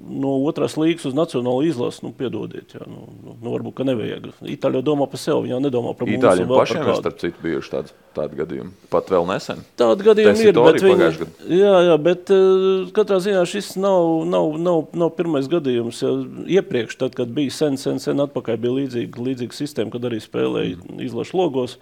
[0.09, 4.29] no otras līgas uz nacionālo izlasi, nu, piedodiet, jā, nu, nu, nu, varbūt, ka nevajag.
[4.57, 6.19] Itāļi domā par sevi, viņi nedomā par mums.
[6.21, 9.63] Itāļiem pašiem ir, starp citu, bijuši tādi, tādi gadījumi, pat vēl nesen.
[9.81, 11.11] Tādi gadījumi ir, bet viņi,
[11.59, 16.03] jā, jā, bet uh, katrā ziņā šis nav, nav, nav, nav pirmais gadījums.
[16.05, 16.15] Ja
[16.59, 20.79] iepriekš, tad, kad bija sen, sen, sen atpakaļ, bija līdzīga, līdzīga sistēma, kad arī spēlēja
[20.79, 21.03] mm.
[21.09, 21.79] izlašu logos.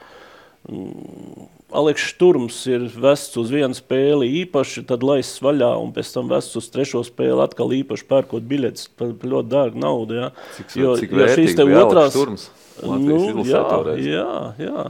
[1.75, 6.55] Aleks Šturms ir vests uz vienu spēli īpaši, tad laists vaļā, un pēc tam vests
[6.61, 10.21] uz trešo spēli atkal īpaši pērkot biļetes par ļoti dārgu naudu.
[10.21, 10.29] Ja.
[10.61, 12.15] Cik, jo, cik jo šīs te otrās...
[12.15, 12.47] Šturms?
[12.77, 13.63] Nu, jā,
[14.05, 14.87] jā, jā.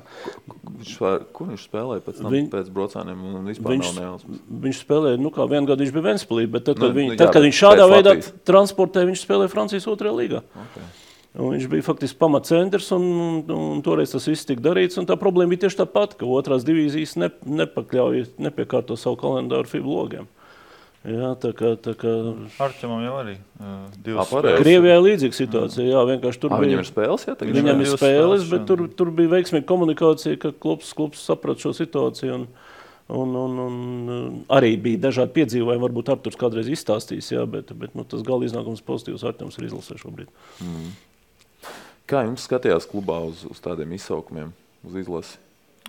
[0.67, 3.21] Viņš var, kur viņš spēlēja pēc tam, Viņ, pēc braucāniem?
[3.47, 3.93] Viņš,
[4.67, 7.15] viņš spēlēja, nu kā vienu gadu viņš bija Ventspilī, bet tad, kad, nu, viņ, nu,
[7.15, 8.17] jā, tad, kad viņš šādā veidā
[8.51, 10.43] transportēja, viņš spēlēja Francijas otrajā līgā.
[10.67, 10.91] Okay.
[11.37, 14.97] Un viņš bija faktiski pamatcentrs, un, un, un toreiz tas viss tika darīts.
[14.97, 17.29] Tā problēma bija tieši tā pati, ka otrās divīzijas ne,
[17.61, 20.31] nepakļauj, nepiekārto savu kalendāru FIBA logiem.
[21.07, 22.13] Jā, tā kā, tā kā...
[22.65, 24.63] Arčamam jau arī uh, divas spēles.
[24.65, 25.85] Krievijā ir līdzīga situācija.
[25.87, 26.73] Jā, vienkārši tur A, bija...
[26.73, 27.37] Viņam ir spēles, jā?
[27.47, 32.41] Viņam ir spēles, bet tur, tur bija veiksmīga komunikācija, ka klubs, klubs saprat šo situāciju.
[32.41, 32.49] Un,
[33.07, 35.79] Un, un, un arī bija dažādi piedzīvojumi.
[35.85, 39.95] Varbūt Arthurs kādreiz izstāstīs, jā, bet, bet nu, tas gala iznākums pozitīvs Arthurs ir izlasē
[40.01, 40.33] šobrīd.
[40.59, 40.89] Mm.
[42.07, 44.53] Kā jums skatījās klubā uz, uz tādiem izsaukumiem,
[44.87, 45.41] uz izlasi?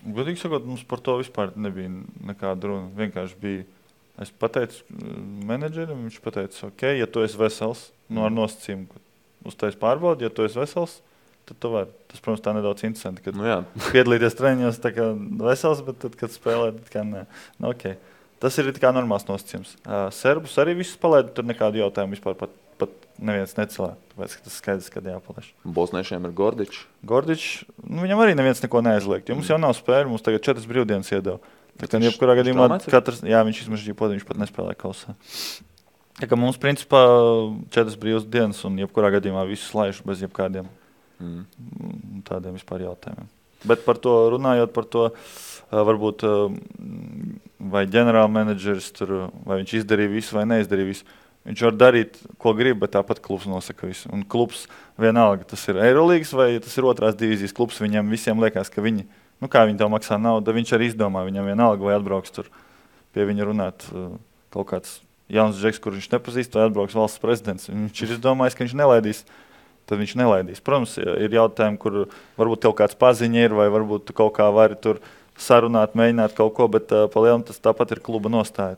[0.02, 1.92] Godīgi sakot, mums par to vispār nebija
[2.26, 2.90] nekāda runa.
[2.98, 3.66] Vienkārši bija.
[4.22, 9.52] Es pateicu mm, menedžerim, viņš teica, ok, ja tu esi vesels, nu, ar nosacījumu, ka
[9.52, 10.96] uztais pārbaudi, ja tu esi vesels,
[11.46, 11.94] tad tu vari.
[12.10, 13.46] Tas, protams, tā nedaudz interesanti, kad nu,
[13.92, 15.12] piedalīties treniņos tā kā
[15.46, 17.28] vesels, bet tad, kad spēlē, tad kā nē.
[17.60, 18.00] Nu, okay.
[18.42, 19.78] Tas ir kā normāls nosacījums.
[19.82, 22.54] Uh, serbus arī visus palaidu, tur nekādu jautājumu vispār pat
[23.20, 23.94] neviens necēlē.
[24.14, 25.48] Tāpēc tas skaidrs, ka jāpaliek.
[25.78, 26.82] Bosniešiem ir Gordičs.
[27.08, 29.32] Gordičs, nu, viņam arī neviens neko neaizliegt.
[29.34, 29.54] Mums mm.
[29.54, 31.40] jau nav spēļu, mums tagad četras brīvdienas iedeva.
[31.78, 35.14] Tā kā jebkurā gadījumā katrs, jā, viņš izmažģīja podu, viņš pat nespēlē kausā.
[36.18, 37.04] Tā kā mums principā
[37.70, 40.66] četras brīvas dienas un jebkurā gadījumā visus laišu bez jebkādiem
[41.22, 42.24] mm.
[42.26, 43.30] tādiem vispār jautājumiem.
[43.68, 45.06] Bet par to runājot, par to
[45.74, 46.26] varbūt
[47.74, 52.82] vai ģenerālmenedžeris tur, vai viņš izdarīja visu vai neizdarīja visu Viņš var darīt, ko grib,
[52.82, 54.10] bet tāpat klubs nosaka visu.
[54.12, 54.66] Un klubs
[55.00, 57.80] vienalga, tas ir Eirolandes vai tas ir otrās divīzijas klubs.
[57.80, 59.06] Viņam visiem liekas, ka viņi,
[59.40, 61.24] nu viņi tev maksā naudu, viņš arī izdomā.
[61.24, 62.52] Viņam vienalga, vai atbrauks tur
[63.16, 64.18] pie viņa runāt uh,
[64.52, 65.00] kaut kāds
[65.32, 67.72] jauns džeks, kurš viņš nepazīst, vai atbrauks valsts prezidents.
[67.72, 69.24] Viņš ir izdomājis, ka viņš nelaidīs.
[69.88, 70.60] Tad viņš nelaidīs.
[70.60, 75.00] Protams, ir jautājumi, kur varbūt kaut kāds paziņa ir, vai varbūt kaut kā vari tur
[75.40, 78.76] sarunāt, mēģināt kaut ko, bet uh, palielināt tas tāpat ir kluba nostāja.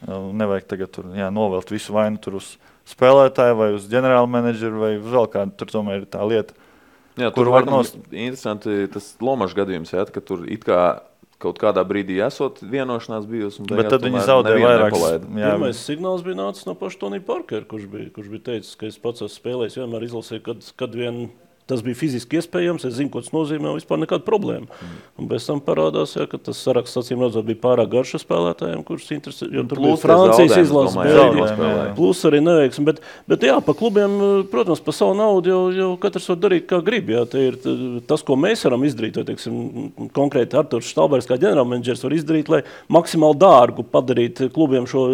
[0.00, 2.54] Uh, Nevajag tagad tur, jā, novelt visu vainu uz
[2.88, 5.54] spēlētāju vai uz ģenerālmenedžeru vai vēl kādu.
[5.60, 6.56] Tur tomēr ir tā lieta.
[7.20, 10.80] Jā, tur var būt interesanti tas Lomačs gadījums, jā, ka tur it kā
[11.40, 13.64] kaut kādā brīdī esot vienošanās bijusi.
[13.68, 14.96] Bet tad viņi zaudēja vairāk.
[15.24, 18.98] Pirmais signāls bija nācis no paša Tonija Parkera, kurš bija, kurš bija teicis, ka es
[19.00, 21.22] pats esmu spēlējis vienmēr izlasē, kad, kad vien
[21.70, 24.66] Tas bija fiziski iespējams, es zinu, ko tas nozīmē, un vispār nekāda problēma.
[24.66, 25.00] Mm.
[25.20, 29.08] Un pēc tam parādās, jā, ka tas saraksts, acīm redzot, bija pārāk garš spēlētājiem, kurus
[29.14, 29.48] interesē.
[29.54, 31.06] Jo tur bija Francijas izlase,
[31.98, 32.86] plus arī neveiksmi.
[32.88, 34.16] Bet, bet jā, pa klubiem,
[34.52, 37.12] protams, pa savu naudu jau, jau katrs var darīt, kā grib.
[37.14, 37.58] Jā, ir
[38.10, 42.62] tas, ko mēs varam izdarīt, vai, teiksim, konkrēti Arturs Štalbers kā ģenerālmenedžers var izdarīt, lai
[42.92, 45.04] maksimāli dārgu padarītu klubiem šo,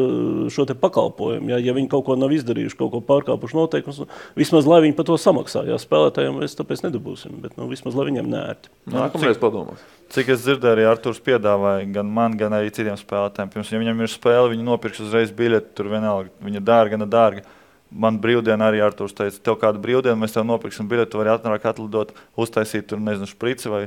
[0.53, 1.53] šo pakalpojumu.
[1.53, 4.03] Jā, ja viņi kaut ko nav izdarījuši, kaut ko pārkāpuši noteikumus,
[4.39, 5.65] vismaz lai viņi par to samaksā.
[5.69, 7.37] Jā, spēlētājiem mēs tāpēc nedabūsim.
[7.43, 8.73] Bet nu, vismaz lai viņiem nērti.
[8.95, 9.83] Nākamreiz padomās.
[10.15, 13.51] Cik es dzirdēju, arī Arthurs piedāvāja gan man, gan arī citiem spēlētājiem.
[13.53, 15.73] Pirms ja viņam ir spēle, viņi nopirks uzreiz biļeti.
[15.77, 17.43] Tur vienalga, viņa dārga, ne dārga.
[17.91, 21.69] Man brīvdienā arī Arthurs teica, tev kādu brīvdienu mēs tev nopirksim biļeti, tu vari atnākt
[21.71, 23.85] atlidot, uztaisīt tur, nezinu, šprici vai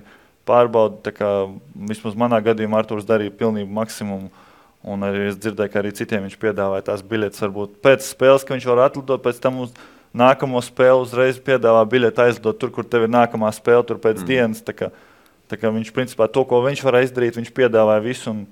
[0.48, 1.12] pārbaudi.
[1.89, 4.32] Vismaz manā gadījumā Arthurs darīja pilnību maksimumu.
[4.88, 7.43] Un arī es dzirdēju, ka arī citiem viņš piedāvāja tās biļetes.
[7.43, 9.74] Varbūt pēc spēles, ka viņš var atlidot, pēc tam uz,
[10.17, 14.30] nākamo spēli uzreiz piedāvā biļeti aizlidot tur, kur tev ir nākamā spēle, tur pēc mm.
[14.30, 14.63] dienas.
[14.65, 14.91] Tā kā,
[15.52, 18.45] tā kā viņš principā to, ko viņš var izdarīt, viņš piedāvāja visu, un,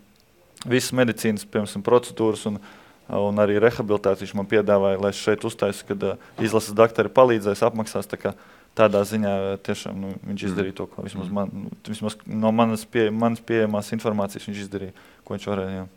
[0.65, 2.45] visas medicīnas piemēram, procedūras.
[2.51, 2.61] Un,
[3.07, 7.61] Un arī rehabilitāciju viņš man piedāvāja, lai es šeit uztaisītu, kad uh, izlases doktori palīdzēs,
[7.63, 8.09] apmaksās.
[8.11, 8.33] Tā kā,
[8.77, 9.33] tādā ziņā
[9.65, 10.49] tiešām nu, viņš mm.
[10.51, 15.37] izdarīja to, ko vismaz, man, vismaz no manas, pie, manas pieejamās informācijas viņš izdarīja, ko
[15.37, 15.77] viņš varēja.
[15.79, 15.87] Jā.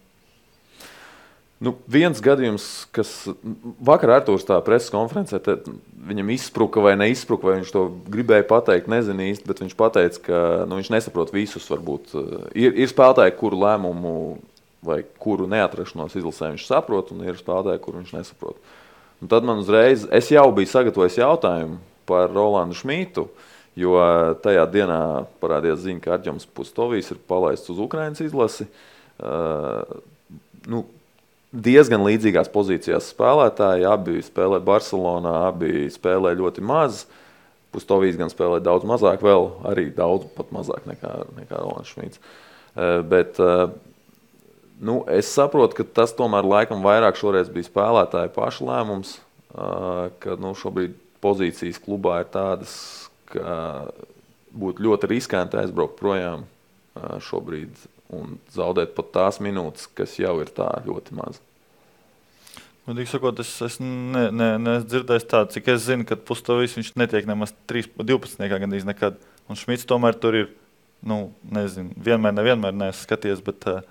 [1.61, 3.11] Nu, viens gadījums, kas
[3.85, 5.37] vakar Arthurs tā preses konferencē,
[6.09, 10.39] viņam izspruka vai neizspruka, vai viņš to gribēja pateikt, nezinu īsti, bet viņš teica, ka
[10.65, 11.67] nu, viņš nesaprot visus.
[11.69, 12.15] Varbūt.
[12.57, 14.15] Ir, ir spēlētāji, kuru lēmumu
[14.89, 18.57] vai kuru neatrašanos izlasē viņš saprot, un ir spēlētāji, kuru viņš nesaprot.
[19.21, 21.77] Un tad man uzreiz, es jau biju sagatavojis jautājumu
[22.09, 23.27] par Rolandu Šmītu,
[23.77, 23.99] jo
[24.41, 25.03] tajā dienā
[25.45, 28.67] parādījās ziņa, ka Arģēns Pustovijs ir palaists uz Ukraiņas izlasi.
[29.21, 30.01] Uh,
[30.73, 30.87] nu,
[31.51, 33.87] diezgan līdzīgās pozīcijās spēlētāji.
[33.89, 37.05] Abi spēlē Barcelonā, abi spēlē ļoti maz.
[37.75, 42.23] Pustovīs gan spēlē daudz mazāk, vēl arī daudz mazāk nekā, nekā Rolands Šmīts.
[42.75, 43.67] Eh, bet eh,
[44.83, 50.35] nu, es saprotu, ka tas tomēr laikam vairāk šoreiz bija spēlētāju pašu lēmums, eh, ka
[50.43, 52.75] nu, šobrīd pozīcijas klubā ir tādas,
[53.31, 53.87] ka
[54.51, 56.47] būtu ļoti riskanti aizbraukt projām
[57.23, 57.71] šobrīd
[58.15, 61.41] un zaudēt pat tās minūtes, kas jau ir tā ļoti maz.
[62.89, 66.95] Godīgi sakot, es, es ne, ne, neesmu dzirdējis tādu, cik es zinu, ka pustovis viņš
[66.99, 68.49] netiek nemaz 3, 12.
[68.51, 69.21] gandrīz nekad.
[69.51, 70.49] Un Šmits tomēr tur ir,
[71.07, 73.85] nu, nezinu, vienmēr, nevienmēr neesmu skatījies, bet uh,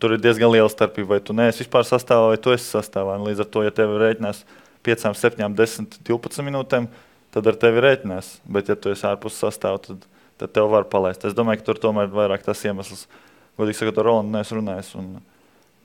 [0.00, 1.16] tur ir diezgan liela starpība.
[1.16, 3.18] Vai tu neesi vispār sastāvā, vai tu esi sastāvā.
[3.20, 4.44] Un līdz ar to, ja tev rēķinās
[4.88, 6.86] 5, 7, 10, 12 minūtēm,
[7.34, 8.38] tad ar tevi rēķinās.
[8.48, 10.06] Bet, ja tu esi ārpus sastāvā, tad,
[10.40, 11.26] tad tev var palaist.
[11.28, 13.26] Es domāju, ka tur tomēr ir vairāk tas iemesls, uh,
[13.60, 14.90] godīgi sakot, ar Rolandu neesmu runājis.
[15.00, 15.12] Un,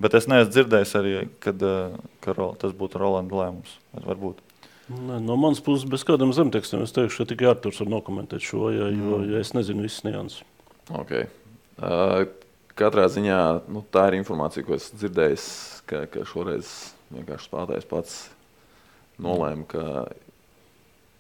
[0.02, 3.78] bet es neesmu dzirdējis arī, kad, eh, ka tas būtu Rolanda lēmums.
[4.06, 4.44] Varbūt.
[4.90, 8.68] Ne, no manas puses, bez kādiem zemtekstiem, es teikšu, ka tikai Arthurs var nokomentēt šo,
[8.70, 9.32] ja, jo mm.
[9.34, 10.44] ja es nezinu visas nianses.
[10.94, 11.26] Okay.
[11.82, 12.28] Uh,
[12.78, 13.40] katrā ziņā
[13.74, 15.48] nu, tā ir informācija, ko esmu dzirdējis,
[15.90, 16.70] ka, ka šoreiz
[17.16, 18.20] vienkārši spēlētājs pats
[19.26, 19.86] nolēma, ka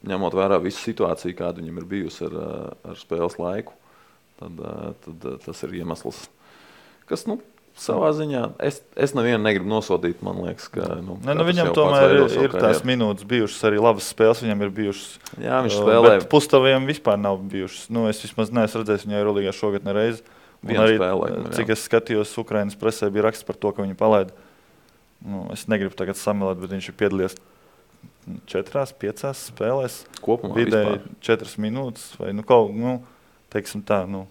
[0.06, 2.38] ņemot vērā visu situāciju, kāda viņam ir bijusi ar,
[2.86, 3.74] ar spēles laiku,
[4.38, 4.62] tad,
[5.06, 6.28] tad tas ir iemesls,
[7.10, 7.40] kas nu,
[7.80, 10.22] savā ziņā es, es nevienu negribu nosodīt.
[10.26, 14.08] Man liekas, ka nu, ne, nu, viņam tomēr ir, ir tās minūtes bijušas arī labas
[14.14, 14.44] spēles.
[14.46, 15.10] Viņam ir bijušas.
[15.44, 16.16] Jā, viņš spēlē.
[16.32, 17.90] Pustaviem vispār nav bijušas.
[17.94, 20.24] Nu, es vismaz neesmu redzējis viņai Eirolandā šogad nereiz.
[20.66, 24.34] Arī, spēlē, cik es skatījos, Ukraiņas presē bija raksts par to, ka viņi palaida.
[25.26, 27.36] Nu, es negribu tagad samilēt, bet viņš ir piedalījies
[28.50, 30.00] četrās, piecās spēlēs.
[30.26, 32.08] Kopumā vidēji četras minūtes.
[32.18, 32.98] Vai, nu, kaut, nu,
[33.54, 34.26] teiksim tā, nu,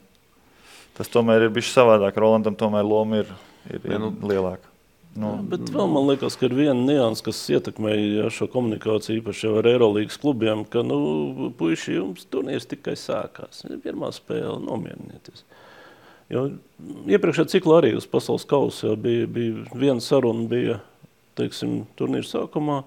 [0.99, 2.17] tas tomēr ir bijis savādāk.
[2.21, 3.35] Rolandam tomēr loma ir,
[3.71, 4.71] ir, ir nu, lielāka.
[5.15, 9.53] Nu, Jā, bet vēl man liekas, ka ir viena nianses, kas ietekmēja šo komunikāciju, īpaši
[9.61, 13.63] ar Eirolandes klubiem, ka, nu, puiši, jums turnīrs tikai sākās.
[13.85, 15.45] Pirmā spēle, nomierinieties.
[16.33, 16.49] Jo
[17.07, 20.81] iepriekšējā ciklā arī uz pasaules kausa bija, bija viena saruna, bija
[21.39, 22.83] teiksim, turnīra sākumā.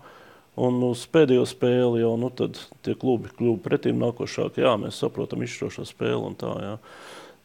[0.57, 4.63] Un uz pēdējo spēli jau nu, tie klubi kļuva pretīm nākošāki.
[4.65, 6.53] Jā, mēs saprotam izšķirošo spēli un tā.
[6.63, 6.75] Jā.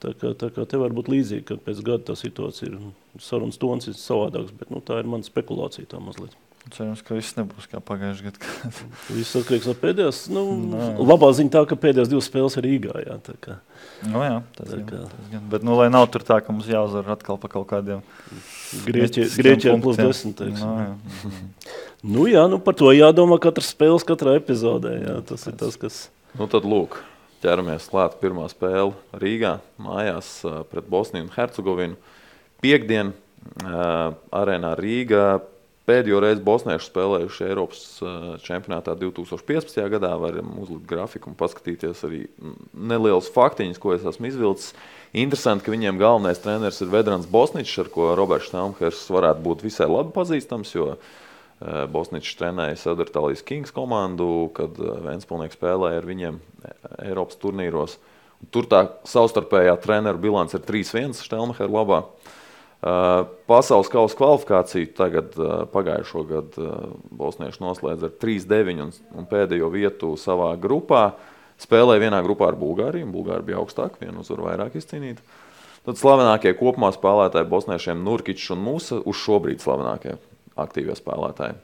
[0.02, 2.78] Tā kā, tā kā te var būt līdzīgi, ka pēc gada tā situācija ir
[3.22, 6.34] sarunas tons ir savādāks, bet nu, tā ir mana spekulācija tā mazliet.
[6.70, 8.70] Cerams, ka viss nebūs kā pagājušajā gadā.
[9.16, 10.20] viss atkarīgs no pēdējās.
[10.30, 12.96] Nu, no, labā ziņa tā, ka pēdējās divas spēles ir Rīgā.
[13.02, 13.56] Jā, tā kā,
[14.06, 15.44] no, jā, tas tā gan, kā, gan.
[15.54, 18.02] Bet, nu, lai nav tur tā, ka mums jāuzvar atkal pa kaut kādiem
[18.86, 20.42] Grieķiem plus desmit.
[20.54, 21.32] No, jā.
[22.14, 24.98] nu, jā, nu, par to jādomā katras spēles katrā epizodē.
[25.02, 26.04] Jā, tas ir tas, kas.
[26.38, 27.02] Nu, tad lūk
[27.42, 31.98] ķeramies klāt pirmā spēle Rīgā, mājās pret Bosniju un Hercegovinu.
[32.62, 33.12] Piektdien
[33.62, 35.26] arēnā Rīgā
[35.88, 37.82] pēdējo reizi bosnieši spēlējuši Eiropas
[38.44, 39.80] čempionātā 2015.
[39.96, 40.12] gadā.
[40.22, 42.22] Varam uzlikt grafiku un paskatīties arī
[42.72, 44.70] nelielus faktiņus, ko es esmu izvilcis.
[45.12, 49.90] Interesanti, ka viņiem galvenais treneris ir Vedrans Bosničs, ar ko Roberts Štelmhers varētu būt visai
[49.90, 51.10] labi pazīstams, jo uh,
[51.92, 56.76] Bosničs trenēja Sadartālijas Kings komandu, kad eh, Vēnspilnieks spēlēja ar viņiem eh,
[57.10, 57.98] Eiropas turnīros.
[58.50, 62.00] Tur tā savstarpējā treneru bilance ir 3-1 Štelmehera labā.
[63.46, 65.36] Pasaules kausa kvalifikāciju tagad
[65.70, 66.72] pagājušo gadu
[67.14, 71.12] Bosnieši noslēdz ar 3-9 un, un pēdējo vietu savā grupā.
[71.62, 75.22] Spēlēja vienā grupā ar Bulgāriju, Bulgārija bija augstāka, vienu uzvaru vairāk izcīnīta.
[75.86, 80.18] Tad slavenākie kopumā spēlētāji Bosniešiem Nurkičs un Musa uz šobrīd slavenākie
[80.60, 81.58] aktīvie spēlētāji.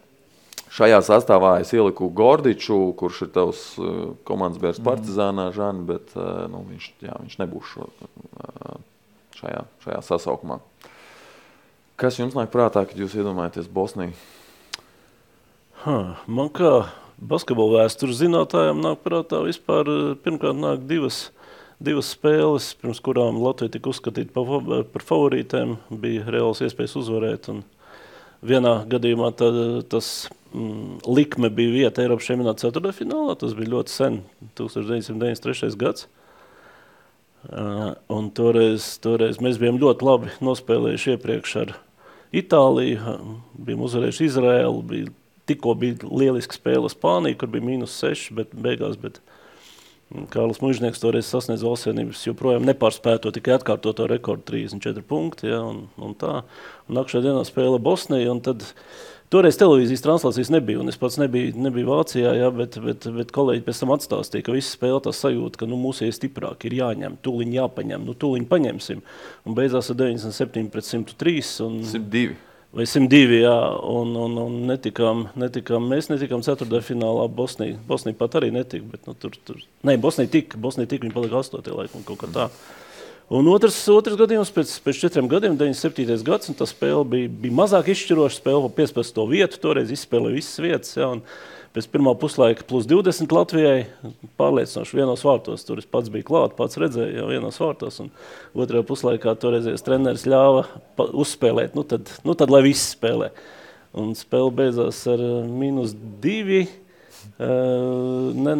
[0.68, 4.88] Šajā sastāvā es ieliku Gordiču, kurš ir tavs uh, komandas bērns mhm.
[4.88, 8.74] Partizānā, Žani, bet uh, nu, viņš, jā, viņš nebūs šo, uh,
[9.40, 10.60] šajā, šajā sasaukumā.
[11.98, 14.12] Kas jums nāk prātā, kad jūs iedomājaties Bosniju?
[15.82, 15.96] Ha,
[16.30, 16.72] man kā
[17.18, 19.88] basketbola vēstures zinātājiem nāk prātā vispār
[20.22, 21.28] pirmkārt nāk divas,
[21.82, 27.50] divas spēles, pirms kurām Latvija tika uzskatīta par, favorītēm, bija reāls iespējas uzvarēt.
[27.54, 27.64] Un,
[28.44, 29.48] vienā gadījumā tā,
[29.90, 33.36] tas mm, likme bija vieta Eiropas čempionāta ceturtdaļfinālā.
[33.40, 34.22] Tas bija ļoti sen,
[34.60, 35.74] 1993.
[35.80, 36.08] gads.
[37.48, 41.76] Uh, un toreiz, toreiz mēs bijām ļoti labi nospēlējuši iepriekš ar
[42.34, 43.14] Itāliju,
[43.64, 45.12] bijām uzvarējuši Izraēlu, bija,
[45.48, 48.98] tikko bija lieliska spēle Spānija, kur bija mīnus 6, bet beigās.
[49.00, 49.22] Bet,
[50.08, 55.50] Kārlis Mūžnieks toreiz sasniedz valstsienības, joprojām nepārspēto tikai atkārtoto rekordu 34 punkti.
[55.50, 56.40] Ja, un, un tā.
[56.88, 58.32] Un nākamajā dienā spēle Bosnija.
[58.46, 58.64] Tad,
[59.28, 63.66] toreiz televīzijas translācijas nebija, un es pats nebiju, nebiju Vācijā, ja, bet, bet, bet kolēģi
[63.68, 67.20] pēc tam atstāstīja, ka visi spēlē tā sajūta, ka nu, mūsu ir stiprāk, ir jāņem,
[67.28, 69.04] tūliņ jāpaņem, nu tūliņ paņemsim.
[69.44, 73.40] Un beigās ar 97 pret 103 un 102 vai 102.
[73.42, 73.54] Jā,
[73.88, 77.28] un, un, un netikām, netikām, mēs netikām ceturtajā finālā.
[77.32, 78.86] Bosnija, Bosnija pat arī netika.
[78.92, 81.72] Bet, nu, tur, tur, ne, Bosnija tika, Bosnija tika, viņa palika 8.
[81.80, 82.48] laikam kaut kā tā.
[83.28, 86.22] Un otrs, otrs gadījums pēc, pēc četriem gadiem, 97.
[86.24, 88.40] gads, un tā spēle bija, bija mazāk izšķiroša.
[88.40, 89.20] Spēle pa 15.
[89.28, 90.94] vietu, toreiz izspēlēja visas vietas.
[90.96, 91.20] Ja, un,
[91.76, 93.82] Pēc pirmā puslaika plus 20 Latvijai
[94.40, 95.66] pārliecinoši vienos vārtos.
[95.68, 98.00] Tur es pats biju klāts, pats redzēju, jau vienos vārtos.
[98.02, 98.08] Un
[98.56, 100.64] otrajā puslaikā toreizējais treneris ļāva
[101.12, 101.76] uzspēlēt.
[101.76, 103.30] Nu tad, nu tad lai viss spēlē.
[103.98, 106.64] Un spēle beidzās ar eh, mīnus divi.
[107.38, 108.54] Uh, ne,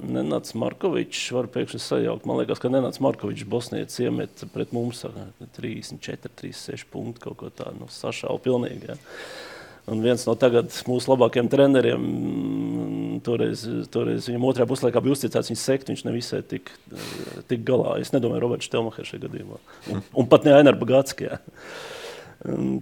[0.00, 2.26] Nenācis Markovičs, var pēkšņi sajaukt.
[2.28, 5.02] Man liekas, ka Nenācis Markovičs Bosnijas iemet pret mums
[5.56, 7.82] 34, 36 punktu kaut ko tādu.
[7.82, 8.92] Nu, sašaubu pilnīgi.
[8.92, 8.96] Ja.
[9.88, 13.62] Un viens no tagad mūsu labākajiem treneriem, mm, toreiz,
[13.92, 16.68] toreiz viņam otrajā puslaikā bija uzticēts viņa sekt, viņš nevisai tik,
[17.50, 17.96] tik galā.
[18.02, 19.60] Es nedomāju, Roberts Stelmacher šajā gadījumā.
[19.90, 21.40] Un, un pat ne Ainer Bagatskijā.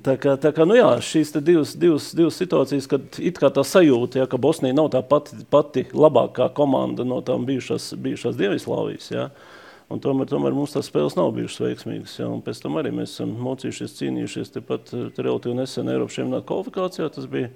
[0.07, 3.65] Tā kā, tā kā nu jā, šīs divas, divas, divas situācijas, kad it kā tā
[3.67, 9.11] sajūta, ja, ka Bosnija nav tā pati, pati labākā komanda no tām bijušās, bijušās Dienvidslāvijas.
[9.15, 9.31] Ja.
[9.33, 9.58] Uh,
[9.89, 12.19] Un tomēr, tomēr mums tās spēles nav bijušas veiksmīgas.
[12.21, 12.29] Ja?
[12.45, 17.09] Pēc tam arī mēs esam mocījušies, cīnījušies tepat te eh, relatīvi nesen Eiropas čempionāta kvalifikācijā.
[17.15, 17.49] Tas bija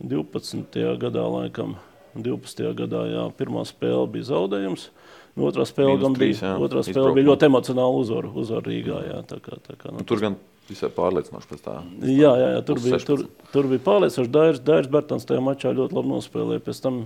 [0.00, 0.78] 12.
[1.02, 1.76] gadā, laikam.
[2.14, 2.70] 12.
[2.78, 4.88] gadā jā, pirmā spēle bija zaudējums.
[5.34, 9.00] Otrā spēle, Minus bija, trīs, otrā spēle bija ļoti emocionāla uzvara, uzvara Rīgā.
[9.08, 10.36] Jā, tā kā, tā kā, nu, nu, tur gan
[10.68, 11.74] visai pārliecinoši pēc tā.
[12.06, 14.30] Jā, jā, jā tur, bija, tur, tur bija pārliecinoši.
[14.36, 16.62] Dairis, Dairis Bertans tajā mačā ļoti labi nospēlēja.
[16.64, 17.02] Pēc tam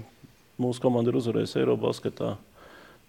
[0.61, 2.35] mūsu komanda ir uzvarējusi Eirobasketā.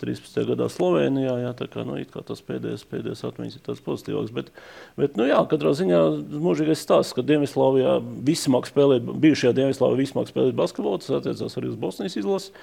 [0.02, 0.38] 13.
[0.48, 1.34] gadā Slovenijā.
[1.44, 4.34] Jā, tā kā, nu, kā tas pēdējais, pēdējais atmiņas ir tāds pozitīvāks.
[4.36, 4.52] Bet,
[5.00, 6.00] bet nu, jā, katrā ziņā
[6.46, 11.60] mūžīgais stāsts, ka Dienvidslāvijā visi māk spēlēt, bijušajā Dienvidslāvijā visi māk spēlēt basketbolu, tas attiecās
[11.60, 12.56] arī uz Bosnijas izlasi.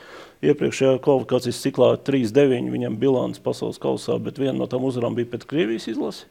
[0.46, 5.49] Iepriekšējā kvalifikācijas ciklā 3-9 viņam bilants pasaules kausā, bet viena no tām uzvarām bija pret
[5.49, 6.29] Krievijas izlasi.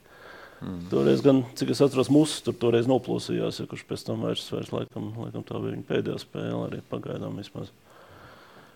[0.62, 0.86] Mm.
[0.89, 4.72] Toreiz, gan, cik es atceros, mūsu tur toreiz noplosījās, ja kurš pēc tam vairs, vairs
[4.74, 7.74] laikam, laikam tā bija viņa pēdējā spēle arī pagaidām vismaz.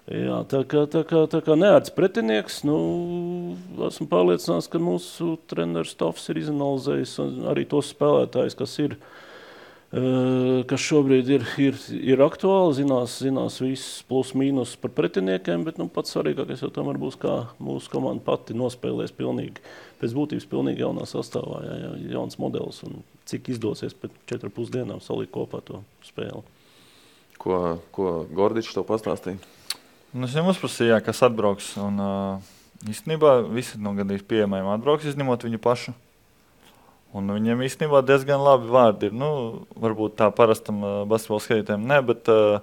[0.09, 2.75] Jā, tā kā, tā kā, tā kā neērts pretinieks, nu,
[3.85, 7.11] esmu pārliecināts, ka mūsu treneris Tofs ir izanalizējis
[7.51, 8.95] arī tos spēlētājus, kas ir,
[10.71, 15.85] kas šobrīd ir, ir, ir aktuāli, zinās, zinās visus plus mīnus par pretiniekiem, bet nu,
[15.93, 19.61] pats svarīgākais jau tomēr būs, kā mūsu komanda pati nospēlēs pilnīgi,
[20.01, 25.05] pēc būtības pilnīgi jaunā sastāvā, jā, jā, jauns modelis un cik izdosies pēc četru pusdienām
[25.05, 26.41] salikt kopā to spēli.
[27.37, 27.61] Ko,
[27.93, 29.58] ko Gordičs to pastāstīja?
[30.09, 31.75] Nu, es viņam uzprasīju, jā, kas atbrauks.
[31.77, 32.53] Un, uh,
[32.89, 35.93] īstenībā visi no gandrīz pieejamiem atbrauks, izņemot viņu pašu.
[37.13, 39.13] Un viņiem īstenībā diezgan labi vārdi ir.
[39.17, 39.29] Nu,
[39.77, 42.57] varbūt tā parastam uh, basketbola skatītājam ne, bet uh,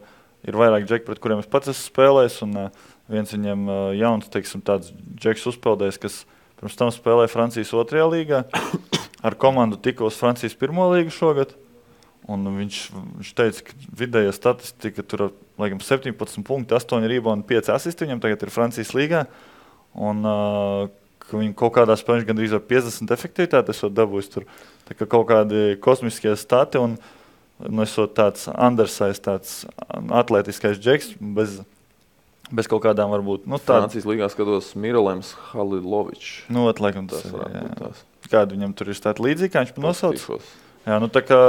[0.47, 2.41] ir vairāk džeki, pret kuriem es pats esmu spēlējis.
[2.49, 6.21] Un, uh, viens viņiem uh, jauns, teiksim, tāds džeks uzpeldējis, kas
[6.59, 8.43] pirms tam spēlēja Francijas otrajā līgā.
[9.27, 11.55] Ar komandu tikko uz Francijas pirmo līgu šogad.
[12.27, 12.85] Un viņš,
[13.21, 18.07] viņš teica, ka vidējā statistika tur ir 17 punkti, 8 rebondi, 5 asisti.
[18.07, 19.27] Viņam tagad ir Francijas līgā.
[19.97, 20.88] Un, uh,
[21.27, 24.45] ka viņi kaut kādā spēlē gandrīz ar 50 efektivitāti esat dabūjis tur
[24.92, 26.81] kā kaut kādi kosmiskie stati.
[26.83, 26.99] Un,
[27.64, 29.64] nu, esot tāds undersized, tāds
[30.21, 31.59] atletiskais džeks, bez,
[32.53, 33.49] bez kaut kādām varbūt.
[33.49, 33.87] Nu, tād...
[33.87, 36.47] Francijas līgā skatos Miralēms Halilovičs.
[36.53, 38.05] Nu, atlaikum, tas, varētu būt tās.
[38.27, 40.47] Kāda viņam tur ir tāda līdzīga, kā viņš nosauc?
[40.87, 41.40] Jā, nu, tā kā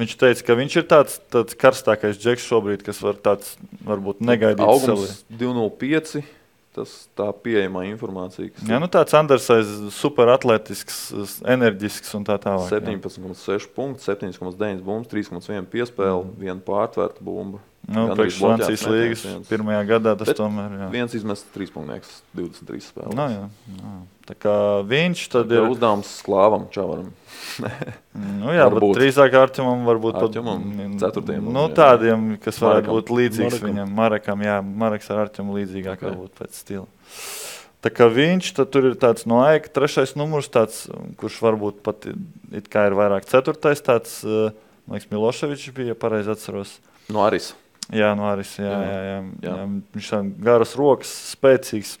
[0.00, 4.64] Viņš teica, ka viņš ir tāds, tāds karstākais džeks šobrīd, kas var tāds varbūt negaidīt.
[4.64, 6.22] Augums 205.
[6.70, 8.52] Tas tā pieejamā informācija.
[8.62, 9.66] Jā, nu tāds Andersais,
[9.96, 11.00] superatletisks,
[11.42, 12.70] enerģisks un tā tālāk.
[12.70, 16.36] 17,6 punkts, 7,9 bumbas, 3,1 piespēle, mm.
[16.38, 17.58] viena pārtvērta bumba.
[17.90, 20.82] Nu, Pēc Francijas līnijas pirmajā gadā tas Bet tomēr ir.
[20.92, 23.16] Viens izmests trīspunkts, 23 spēlēs.
[23.18, 23.46] No, jā,
[23.80, 23.94] jā.
[24.28, 24.54] Tā kā
[24.86, 25.64] viņš tad ir.
[25.72, 27.08] Uzdevums slāvam, čavaram.
[28.40, 30.38] nu, jā, varbūt drīzāk Arčumam, varbūt pat
[31.02, 31.50] ceturtajam.
[31.50, 33.70] Nu, tādiem, kas varētu būt līdzīgs Marekam.
[33.72, 33.94] viņam.
[34.02, 36.12] Marekam, jā, Mareks ar Arčumu līdzīgāk okay.
[36.12, 36.86] varbūt pēc stila.
[37.80, 40.84] Tā kā viņš tur ir tāds no aika, trešais numurs, tāds,
[41.18, 43.80] kurš varbūt pat ir vairāk ceturtais.
[43.82, 44.52] Tāds, uh,
[44.90, 46.78] Man liekas, Miloševičs bija pareizi atceros.
[47.14, 47.52] No Aris.
[47.94, 48.52] Jā, no Aris.
[48.60, 49.22] Jā, jā, jā, jā.
[49.48, 49.56] jā.
[49.96, 51.96] Viņš ir garas rokas, spēcīgs.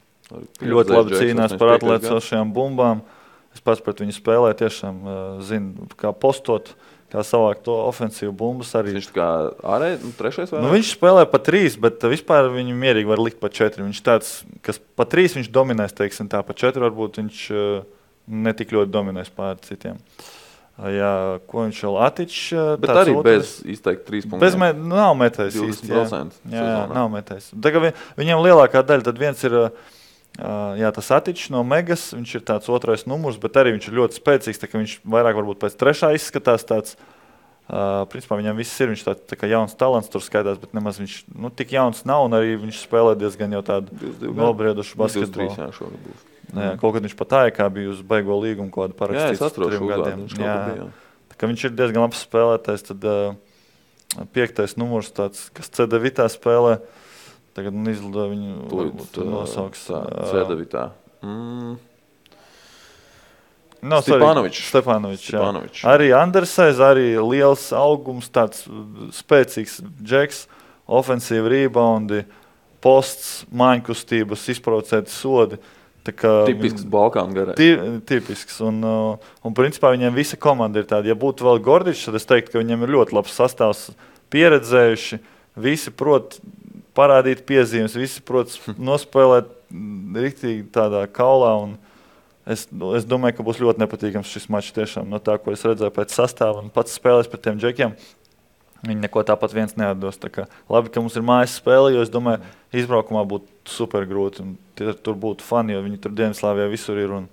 [0.62, 3.02] Ļoti labi cīnās par atlēcošajām bumbām.
[3.50, 6.74] Es pats pret viņu spēlēju, tiešām uh, zinu, kā postot.
[7.10, 8.92] Kā savākt to ofensīvu bumbas arī.
[8.94, 9.26] Viņš kā
[9.66, 13.40] ārēji, nu, trešais vai nu, viņš spēlē pa trīs, bet vispār viņu mierīgi var likt
[13.42, 13.82] pa četri.
[13.82, 14.28] Viņš tāds,
[14.62, 17.80] kas pa trīs viņš dominēs, teiksim, tā pa četri varbūt viņš uh,
[18.30, 19.98] netik ļoti dominēs pār citiem.
[20.88, 21.12] Jā,
[21.50, 22.76] ko viņš vēl attīstīs?
[22.80, 24.40] Bet arī otrs, bez izteikti trīs punktu.
[24.40, 25.90] Bez me, nav metējis īsti.
[25.92, 27.50] Jā, jā, jā, nav metējis.
[27.66, 29.56] Tagad viņam lielākā daļa, tad viens ir.
[30.80, 34.20] Jā, tas attīstīs no megas, viņš ir tāds otrais numurs, bet arī viņš ir ļoti
[34.22, 34.62] spēcīgs.
[34.72, 36.96] Viņš vairāk varbūt pēc trešā izskatās tāds.
[37.70, 38.90] Uh, principā viņam viss ir.
[38.90, 42.26] Viņš tāds tā kā jauns talants tur skaitās, bet nemaz viņš nu, tik jauns nav.
[42.34, 45.52] Arī viņš spēlē diezgan jau tādu nobriedušu basketbolu.
[45.54, 45.68] Jā,
[46.54, 49.28] kaut kad viņš pat tā kā bija uz beigo līgumu, ko parakstīja.
[49.28, 50.24] Jā, es atrodu trim gadiem.
[50.34, 50.88] Jā, bija,
[51.30, 56.80] tā kā viņš ir diezgan labs spēlētājs, tad uh, piektais numurs, tāds, kas C9 spēlē,
[57.58, 58.56] tagad nu, izlido viņu.
[58.72, 59.86] Tūlīt nosauks.
[59.90, 60.82] C9.
[61.26, 61.78] Mm.
[63.80, 64.66] No, Stepanovičs.
[64.68, 65.84] Stepanovičs, Stepanovičs.
[65.88, 68.66] Arī Andersais, arī liels augums, tāds
[69.16, 70.44] spēcīgs džeks,
[71.00, 72.26] ofensīva rebondi,
[72.84, 75.60] posts, mājiņkustības, izprovocēti sodi.
[75.60, 77.56] Uh, Tipisks Balkānu garā.
[78.08, 78.60] Tipisks.
[78.64, 81.10] Un, uh, un principā viņiem visa komanda ir tāda.
[81.10, 83.90] Ja būtu vēl Gordičs, tad es teiktu, ka viņiem ir ļoti labs sastāvs,
[84.32, 85.20] pieredzējuši.
[85.60, 86.38] Visi prot
[86.96, 88.56] parādīt piezīmes, visi prot
[88.90, 89.52] nospēlēt
[90.16, 91.54] rīktīgi tādā kaulā.
[92.50, 92.64] Es,
[92.96, 96.16] es domāju, ka būs ļoti nepatīkams šis mačs tiešām no tā, ko es redzēju pēc
[96.16, 97.92] sastāvā un pats spēlēs pret tiem džekiem.
[98.86, 100.16] Viņi neko tāpat viens neatdos.
[100.20, 102.40] Tā kā, labi, ka mums ir mājas spēle, jo es domāju,
[102.72, 104.46] izbraukumā būtu super grūti.
[104.78, 107.12] Tur būtu fani, jo viņi tur Dienvidslāvijā visur ir.
[107.18, 107.28] Un,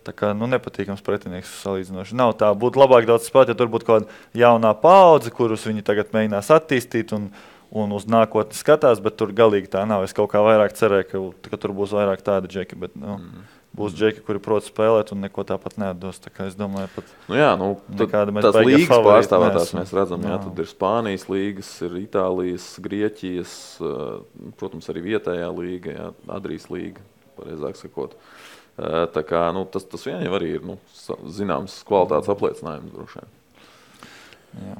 [0.00, 2.14] Tā kā nu, nepatīkams pretinieks salīdzinoši.
[2.16, 5.84] Nav tā, būtu labāk daudz spēlēt, ja tur būtu kaut kāda jaunā paudze, kurus viņi
[5.84, 7.26] tagad mēģinās attīstīt un,
[7.68, 10.06] un uz nākotni skatās, bet tur galīgi tā nav.
[10.08, 12.80] Es kaut kā vairāk cerēju, ka, ka tur būs vairāk tāda džeki.
[12.80, 16.18] Bet, nu, mm būs džeki, kuri prot spēlēt un neko tāpat nedos.
[16.22, 20.26] Tā es domāju, ka nu jā, nu, tās līnijas pārstāvētās mēs redzam.
[20.26, 23.54] Jā, tad ir Spānijas līgas, ir Itālijas, Grieķijas,
[23.86, 27.04] eh, protams, arī vietējā līga, jā, Adrijas līga,
[27.38, 28.16] pareizāk sakot.
[28.80, 30.78] Eh, tā kā, nu, tas, tas vien jau arī ir nu,
[31.30, 33.36] zināms kvalitātes apliecinājums droši vien.
[34.66, 34.78] Jā.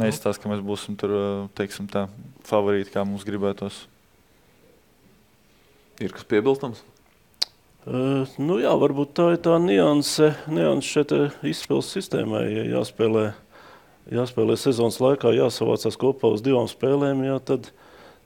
[0.00, 2.06] Neizstāsta, ka mēs būsim tur, eh, teiksim, tā
[2.48, 3.84] favorīti, kā mums gribētos.
[6.00, 6.80] Ir kas piebilstams?
[7.88, 11.14] Uh, nu jā, varbūt tā ir tā nianse, nianse šeit
[11.48, 12.42] izspēles sistēmai.
[12.52, 13.30] Ja jāspēlē,
[14.12, 17.70] jāspēlē sezonas laikā, jāsavācās kopā uz divām spēlēm, jā, tad,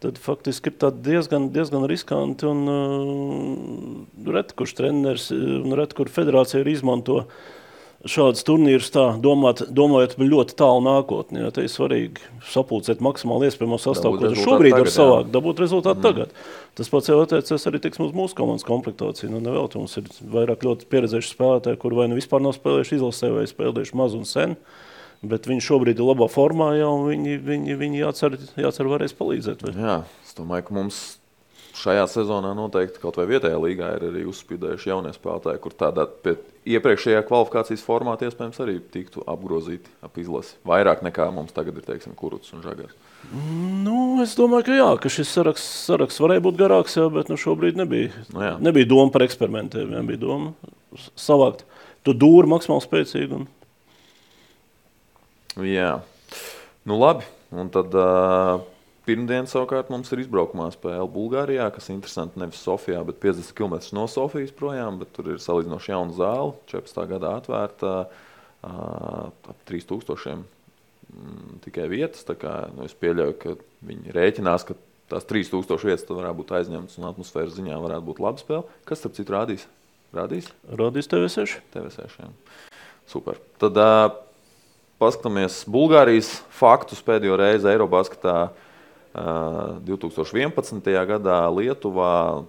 [0.02, 2.50] tad faktiski ir diezgan, diezgan riskanti.
[2.50, 7.38] Un, uh, reti kurš treneris un reti kur federācija ir izmanto uh,
[8.08, 8.90] šādus turnīrus
[9.22, 11.42] domāt, domājot par ļoti tālu nākotni.
[11.44, 16.04] Ja, te ir svarīgi sapulcēt maksimāli iespējamo sastāvu, ko šobrīd var savākt, dabūt rezultātu mm.
[16.04, 16.34] tagad.
[16.78, 19.30] Tas pats jau attiecas arī tiksim, uz mūsu komandas komplektāciju.
[19.32, 23.32] Nu, nevēl, mums ir vairāk ļoti pieredzējuši spēlētāji, kuri vai nu vispār nav spēlējuši izlasē,
[23.34, 24.56] vai spēlējuši maz un sen.
[25.24, 29.64] Bet viņi šobrīd ir labā formā, jau viņi, viņi, viņi jācer, jācer varēs palīdzēt.
[29.64, 29.76] Vai?
[29.78, 31.04] Jā, es domāju, ka mums
[31.74, 36.06] šajā sezonā noteikti kaut vai vietējā līgā ir arī uzspīdējuši jaunie spēlētāji, kur tādā
[36.64, 40.54] iepriekšējā kvalifikācijas formātā iespējams arī tiktu apgrozīti ap izlasi.
[40.68, 42.94] Vairāk nekā mums tagad ir, teiksim, Kuruts un Žagars.
[43.84, 47.36] Nu, es domāju, ka, jā, ka šis saraksts, saraksts varēja būt garāks, jā, bet nu,
[47.40, 48.54] šobrīd nebija, nu, jā.
[48.62, 49.94] nebija doma par eksperimentiem.
[49.96, 50.52] Jā, bija doma
[51.18, 51.64] savākt
[52.06, 53.40] to dūru maksimāli spēcīgu.
[53.40, 53.48] Un...
[55.68, 55.92] Jā,
[56.88, 57.26] nu labi.
[57.54, 58.62] Un tad uh,
[59.04, 63.76] Pirmdien savukārt mums ir izbraukumā spēle Bulgārijā, kas ir interesanti nevis Sofijā, bet 50 km
[63.96, 65.02] no Sofijas projām.
[65.12, 67.02] Tur ir salīdzinoši jauna zāle, 14.
[67.10, 67.92] gadā atvērta
[68.64, 72.24] ap 3000 mm, tikai vietas.
[72.40, 74.78] Kā, nu, es pieļauju, ka viņi rēķinās, ka
[75.12, 78.80] tās 3000 vietas varētu būt aizņemtas un atmosfēras ziņā varētu būt laba spēle.
[78.88, 79.68] Kas starp citu rādīs?
[80.16, 80.48] Rādīs?
[80.80, 81.58] Rādīs TV6.
[81.74, 82.32] TV6 jā.
[83.10, 83.36] Super.
[83.60, 84.14] Tad uh,
[85.02, 88.46] paskatāmies Bulgārijas faktus pēdējo reizi Eirobasketā.
[89.14, 90.82] 2011.
[91.06, 92.44] gadā Lietuvā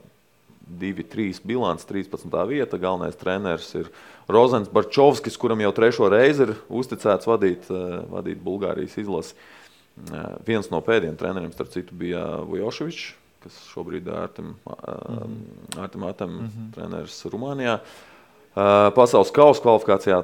[0.65, 2.25] 2-3 bilants, 13.
[2.49, 2.77] vieta.
[2.77, 3.91] Galvenais treneris ir
[4.27, 7.69] Rozens Barčovskis, kuram jau trešo reizi ir uzticēts vadīt,
[8.09, 9.37] vadīt Bulgārijas izlasi.
[10.47, 13.13] Viens no pēdējiem treneriem, starp citu, bija Vojoševičs,
[13.45, 14.55] kas šobrīd ir Artem,
[15.77, 16.73] Artem Atem mm -hmm.
[16.75, 17.79] treneris Rumānijā.
[18.95, 20.23] Pasaules kausa kvalifikācijā,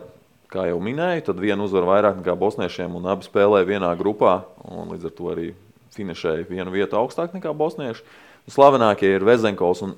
[0.51, 4.41] kā jau minēju, tad viena uzvara vairāk nekā bosniešiem un abi spēlēja vienā grupā.
[4.65, 5.53] Līdz ar to arī
[5.95, 8.03] finišēja vienu vietu augstāk nekā bosnieši.
[8.51, 9.95] Slavenākie ir Vezenkovs un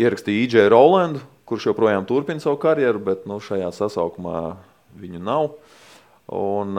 [0.00, 4.56] ierakstīja IJ Rolandu, kurš joprojām turpina savu karjeru, bet nu, šajā sasaukumā
[5.00, 5.50] viņu nav.
[6.32, 6.78] Un,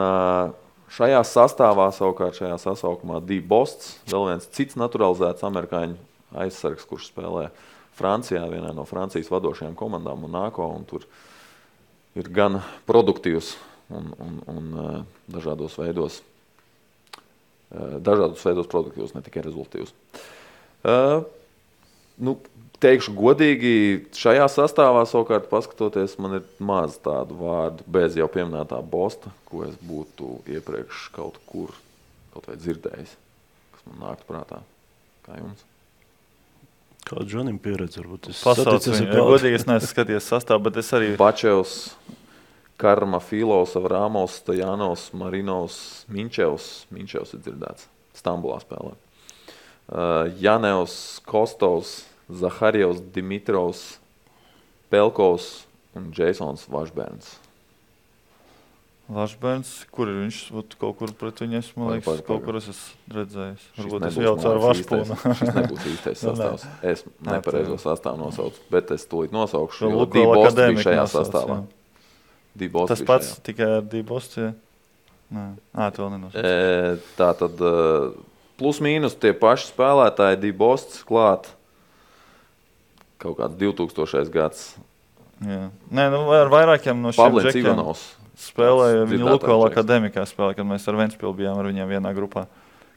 [0.94, 5.98] šajā sastāvā savukārt šajā sasaukumā Dīva Bosts, vēl viens cits naturalizēts amerikāņu
[6.44, 7.48] aizsargs, kurš spēlē
[7.94, 10.66] Francijā, vienā no Francijas vadošajām komandām un nāko.
[10.74, 11.06] Un tur
[12.18, 13.54] ir gan produktīvs
[13.94, 16.20] un, un, un dažādos veidos,
[17.72, 19.94] dažādos veidos produktīvs, ne tikai rezultātīvs.
[20.84, 21.24] Uh,
[22.20, 22.36] nu,
[22.84, 23.74] teikšu godīgi,
[24.18, 29.76] šajā sastāvā savukārt paskatoties, man ir maz tādu vārdu, bez jau pieminētā bosta, ko es
[29.80, 31.72] būtu iepriekš kaut kur
[32.34, 33.14] kaut dzirdējis,
[33.76, 34.60] kas man nāktu prātā.
[35.24, 35.62] Kā jums?
[37.04, 38.30] Kāda Džonim pieredze varbūt?
[38.32, 39.24] Es Pasaules kādu.
[39.28, 41.74] Godīgi es neesmu skatījies sastāvā, bet es arī Bačevs,
[42.76, 46.86] Karma, Filovs, Rāmos, Stajanovs, Marinovs, Minčevs.
[46.90, 47.86] Minčevs ir dzirdēts.
[48.18, 48.94] Stambulā spēlē.
[49.84, 53.98] Uh, Janevs, Kostovs, Zaharijovs, Dimitrovs,
[54.90, 57.34] Pelkovs un Jasons Vašbērns.
[59.12, 62.56] Lašbērns, kur ir viņš ot, kaut kur pret viņu esmu, Vai, liekas, vai, kaut kur
[62.56, 63.66] es esmu redzējis.
[63.76, 65.34] Varbūt es nebūs, jau man īstais- vašpūnu.
[65.40, 66.64] Šis nebūs īstais Nu, sastāvs.
[66.94, 69.90] Es nepareizo sastāvu nosaucu, bet es tūlīt nosaukšu.
[69.92, 71.58] Jo Dībos bija šajā nosauc, sastāvā.
[71.60, 71.83] jā.
[72.58, 73.42] Dībos Tas pats šajā.
[73.48, 74.44] tikai ar Dībostu.
[74.44, 74.52] Ja?
[75.34, 75.44] Nē,
[75.74, 76.44] Ā, to nenosauc.
[76.44, 77.62] E, Tā tad
[78.60, 81.48] plus mīnus tie paši spēlētāji, Dībosts klāt.
[83.18, 84.30] Kaut kāds 2000.
[84.34, 84.74] gads.
[85.42, 85.70] Jā.
[85.90, 88.04] Nē, nu, ar vairākiem no šiem Ivanovs.
[88.38, 89.06] spēlēja.
[89.08, 89.70] Dzirdētājs Lukola
[90.30, 92.46] spēlēja, kad mēs ar Ventspili bijām ar viņiem vienā grupā.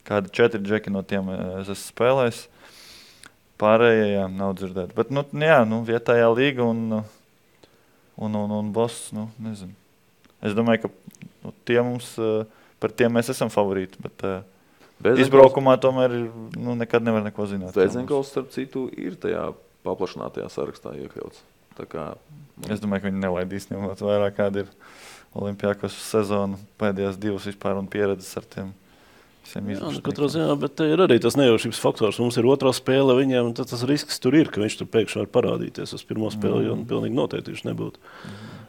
[0.07, 2.43] Kādi četri džeki no tiem es esmu spēlējis.
[3.57, 4.93] Pārējie jā, nav dzirdēti.
[4.95, 7.01] Bet, nu, jā, nu, vietējā līga un,
[8.17, 9.73] un, un, un boss, nu, nezinu.
[10.43, 12.45] Es domāju, ka nu, tie mums, eh,
[12.81, 14.01] par tiem mēs esam favorīti.
[14.03, 16.15] Bet, eh, Izbraukumā tomēr
[16.57, 17.77] nu, nekad nevar neko zināt.
[17.77, 19.51] Zēdzenkovs, starp citu, ir tajā
[19.85, 21.45] paplašinātajā sarakstā iekļauts.
[21.77, 22.15] Kā
[22.65, 24.71] Es domāju, ka viņi nelaidīs ņemot vērā, kāda ir
[25.37, 28.71] Olimpijākos sezona pēdējās divas vispār un pieredzes ar tiem
[29.55, 32.19] Jā, nu, katrā ziņā, bet ir arī tas nejaušības faktors.
[32.19, 35.21] Mums ir otrā spēle viņiem, un tad tas risks tur ir, ka viņš tur pēkšņi
[35.23, 36.85] var parādīties uz pirmo spēli, jo Mhm.
[36.89, 37.97] pilnīgi noteikti viņš nebūtu.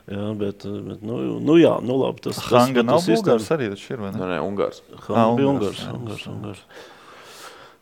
[0.09, 2.21] Jā, bet, bet nu, nu jā, nu labi.
[2.23, 4.19] Tas, tas, Hanga nav tas sistēma- bulgārs arī, taču ir, vai ne?
[4.19, 4.81] Nē, Ungārs.
[5.07, 6.25] Hanga bija Ungārs, Ungārs.
[6.25, 6.63] Ungārs, Ungārs.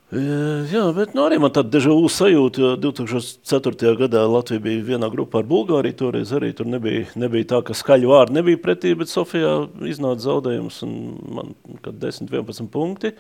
[0.07, 3.89] Jā, bet nu, arī man tāda dežavu sajūta, jo 2004.
[3.99, 5.97] gadā Latvija bija vienā grupā ar Bulgāriju.
[5.99, 9.57] Toreiz arī tur nebija, nebija tā, ka skaļu vārdu nebija pretī, bet Sofijā
[9.91, 10.95] iznāca zaudējums un
[11.27, 11.51] man
[11.83, 13.17] kad 10, 11 punkti.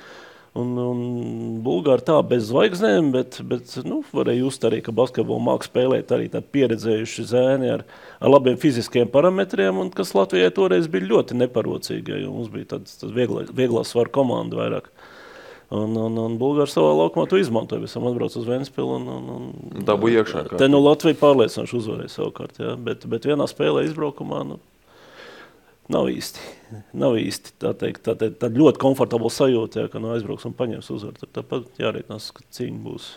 [0.57, 1.01] Un, un
[1.67, 6.31] Bulgāri tā bez zvaigznēm, bet, bet nu, varēja just arī, ka basketbolu mākslā spēlēt arī
[6.33, 7.83] tādi pieredzējuši zēni ar,
[8.23, 12.95] ar labiem fiziskiem parametriem, un kas Latvijai toreiz bija ļoti neparocīgi, jo mums bija tāds,
[13.03, 14.89] tāds viegla, vieglā svara komanda vairāk.
[15.75, 17.83] Un, un, un Bulgāri savā laukumā to izmantoja.
[17.83, 18.87] Visam atbrauc uz Vēnspili.
[19.01, 22.61] Un, un, un, Dabūja iekšā kā Te nu Latvija pārliecinoši uzvarēja savukārt.
[22.63, 24.61] Jā, bet, bet vienā spēlē izbraukumā nu,
[25.91, 26.47] nav īsti.
[26.95, 30.55] Nav īsti tā teikt, tā, tā, tā ļoti komfortabla sajūta, jā, ka no aizbrauks un
[30.55, 31.19] paņems uzvaru.
[31.25, 33.11] Tad Tāpat jārēķinās, ka cīņa būs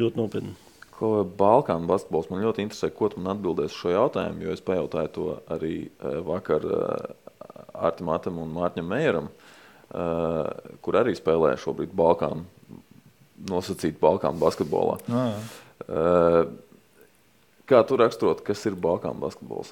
[0.00, 0.56] ļoti nopietna.
[0.96, 5.12] Ko Balkānu basketbols man ļoti interesē, ko tu man atbildēsi šo jautājumu, jo es pajautāju
[5.16, 6.64] to arī eh, vakar
[7.72, 9.41] Artim Atam un Mārķam Meijeram, eh,
[9.92, 12.46] kur arī spēlē šobrīd Balkānu,
[13.50, 14.98] nosacīt Balkānu basketbolā.
[15.08, 15.40] Jā, jā.
[15.88, 16.44] Eh,
[17.72, 19.70] Kā tu raksturot, kas ir Balkānu basketbols?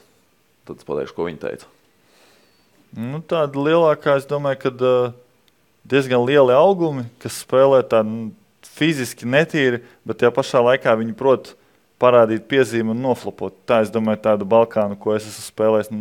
[0.65, 1.67] Tad es pateikšu, ko viņi teica.
[2.97, 5.11] Nu, tāda lielākā, es domāju, ka uh,
[5.91, 8.31] diezgan lieli augumi, kas spēlē tā nu,
[8.79, 11.53] fiziski netīri, bet tajā pašā laikā viņi prot
[12.01, 13.59] parādīt piezīmi un noflopot.
[13.69, 15.93] Tā, es domāju, tādu Balkānu, ko es esmu spēlējis,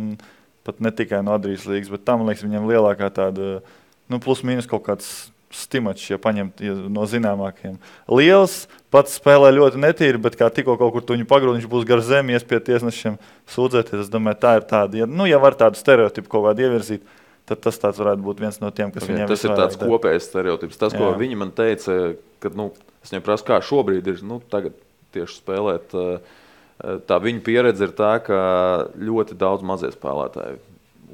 [0.64, 3.58] pat ne tikai no Adrijas līnijas, bet tam, liekas, viņam lielākā tāda,
[4.10, 7.78] nu, plus mīnus kaut kāds stimats, ja paņemt ja no zināmākajiem.
[8.14, 12.02] Liels pats spēlē ļoti netīri, bet kā tikko kaut kur tuņu pagrūda, viņš būs gar
[12.06, 13.16] zemi, ies pie tiesnešiem
[13.50, 14.04] sūdzēties.
[14.04, 17.02] Es domāju, tā ir tāda, ja, nu, ja var tādu stereotipu kaut kādu ievirzīt,
[17.50, 19.90] tad tas varētu būt viens no tiem, kas Okay, viņiem tas ir tāds der.
[19.90, 20.78] kopējs stereotips.
[20.78, 21.18] Tas, ko Jā.
[21.18, 21.96] viņi man teica,
[22.38, 22.70] kad nu,
[23.02, 24.78] es viņiem prasu, kā šobrīd ir nu, tagad
[25.16, 25.96] tieši spēlēt.
[25.98, 26.38] eh,
[26.80, 28.36] Tā viņa pieredze ir tā, ka
[28.96, 30.56] ļoti daudz mazie spēlētāji.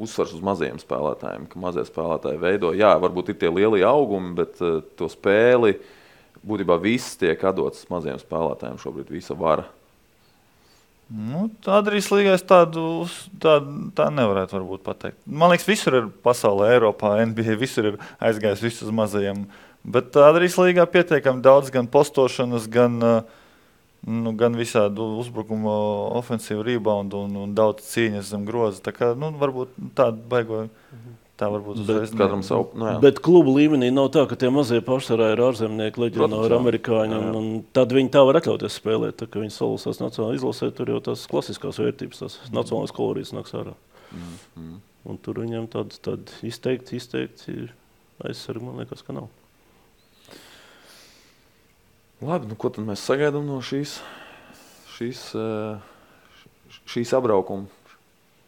[0.03, 4.61] Uzsvars uz maziem spēlētājiem, ka mazie spēlētāji veido, jā, varbūt ir tie lielie augumi, bet
[4.65, 5.77] uh, to spēli
[6.47, 8.79] būtībā viss tiek dots maziem spēlētājiem.
[8.83, 9.67] Šobrīd visa vara.
[11.07, 13.07] Nu, Adrijas es tādu
[13.39, 15.21] tādu tā nevarētu pateikt.
[15.25, 19.45] Man liekas, visur ir pasaulē, Eiropā, NBA, visur ir aizgājis viss uz mazajiem.
[19.87, 23.46] Bet Adrijas līgā pietiekami daudz gan postošanas, gan, uh,
[24.07, 25.71] nu, gan visādu uzbrukumu,
[26.19, 28.83] ofensīvu reboundu un, un daudz cīņas zem groza.
[28.85, 30.69] Tā kā nu, varbūt tāda baigoja.
[31.37, 32.71] Tā varbūt uzreiz Katram savu.
[32.81, 32.95] Nu, jā.
[33.03, 37.13] Bet klubu līmenī nav tā, ka tie mazie pašsarā ir ārzemnieki, leģionāri, amerikāņi.
[37.13, 37.41] Un, Jā, jā.
[37.43, 39.19] un tad viņi tā var atļauties spēlēt.
[39.21, 43.77] Tā, viņi salasās nacionālajā izlasē, tur jau tās klasiskās vērtības, tās nacionālās kolorijas nāks ārā.
[44.17, 44.79] Mm, mm.
[45.13, 47.67] Un tur viņam tāds tād izteikti, izteikti
[48.25, 49.29] aizsargi, man liekas, ka nav.
[52.25, 53.99] Labi, nu, ko tad mēs sagaidām no šīs,
[54.95, 57.69] šīs, eh, šīs apbraukuma,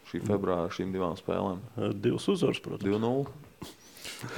[0.09, 1.61] šī februāra, šīm divām spēlēm?
[2.01, 2.89] Divas uzvaras, protams.
[2.89, 3.27] 2-0.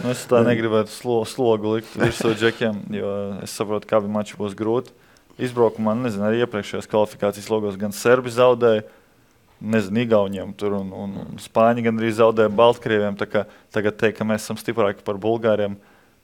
[0.03, 3.13] Nu, es tā negribētu slo, slogu likt virsū džekiem, jo
[3.45, 4.91] es saprotu, ka abi mači būs grūti.
[5.41, 8.83] Izbraukumā, nezinu, arī iepriekšējās kvalifikācijas logos gan serbi zaudēja,
[9.61, 13.17] nezinu, Igauniem tur un, un, un Spāņi gan arī zaudēja Baltkrieviem.
[13.17, 15.79] Tagad teikt, ka mēs esam stiprāki par Bulgāriem.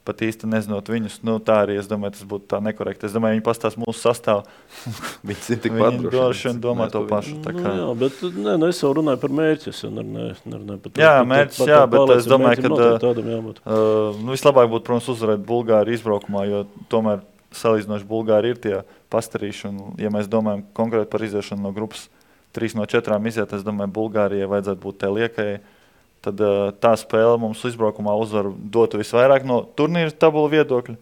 [0.07, 3.09] Pat īsti nezinot viņus, nu, tā arī es domāju, tas būtu tā nekorekti.
[3.09, 4.45] Es domāju, viņi pastāsta mūsu sastāvā.
[5.29, 7.35] viņi ir tikpat droši vien domā to pašu.
[7.43, 9.35] Nu, jā, bet nē, nu, es jau runāju par.
[9.57, 11.03] Es jau nerunāju, nerunāju par to.
[11.03, 13.63] Jā, mērķis, jā, bet es domāju, ka tādam jābūt.
[13.65, 17.25] Uh, nu, vislabāk būtu, protams, uzvarēt Bulgāriju izbraukumā, jo tomēr
[17.57, 18.77] salīdzinoši Bulgāri ir tie
[19.13, 19.73] pastarīši.
[19.73, 22.07] Un, ja mēs domājam konkrēti par iziešanu no grupas,
[22.57, 25.57] trīs no četrām iziet, es domāju, Bulgārijai vajadzētu būt tai liekajai.
[26.27, 30.97] Tad uh, tā spēle mums izbraukumā uzvaru dotu visvairāk no turnīra tabula viedokļa.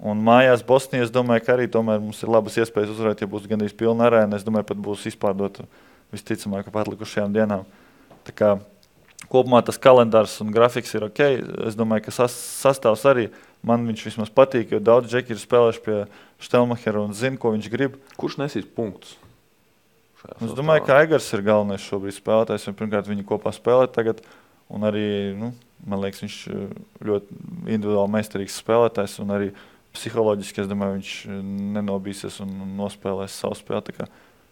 [0.00, 3.74] Un mājās Bosnijā es domāju, ka arī mums ir labas iespējas uzvarēt, ja būs gandrīz
[3.76, 4.38] pilna arēna.
[4.38, 5.66] Es domāju, pat būs izpārdota
[6.14, 7.66] visticamāk atlikušajām dienām.
[8.24, 8.50] Tā kā
[9.28, 11.20] kopumā tas kalendārs un grafiks ir ok.
[11.68, 13.28] Es domāju, ka sas, sastāvs arī
[13.66, 15.98] man viņš vismaz patīk, jo daudz džeki ir spēlējuši pie
[16.40, 17.98] Štelmachera un zina, ko viņš grib.
[18.16, 19.18] Kurš nesīs punktus?
[20.40, 22.68] Es domāju, ka Aigars ir galvenais šobrīd spēlētājs.
[22.76, 24.20] Pirmkārt, viņi kopā spēlē tagad.
[24.70, 25.04] Un arī,
[25.38, 25.50] nu,
[25.88, 26.74] man liekas, viņš eh,
[27.08, 27.38] ļoti
[27.72, 29.16] individuāli meistarīgs spēlētājs.
[29.24, 29.48] Un arī
[29.96, 31.40] psiholoģiski, es domāju, viņš eh,
[31.78, 33.96] nenobīsies un nospēlēs savu spēli.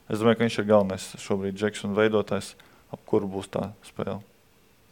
[0.09, 2.55] Es domāju, ka viņš ir galvenais šobrīd džeks un veidotājs,
[2.95, 4.23] ap kuru būs tā spēle.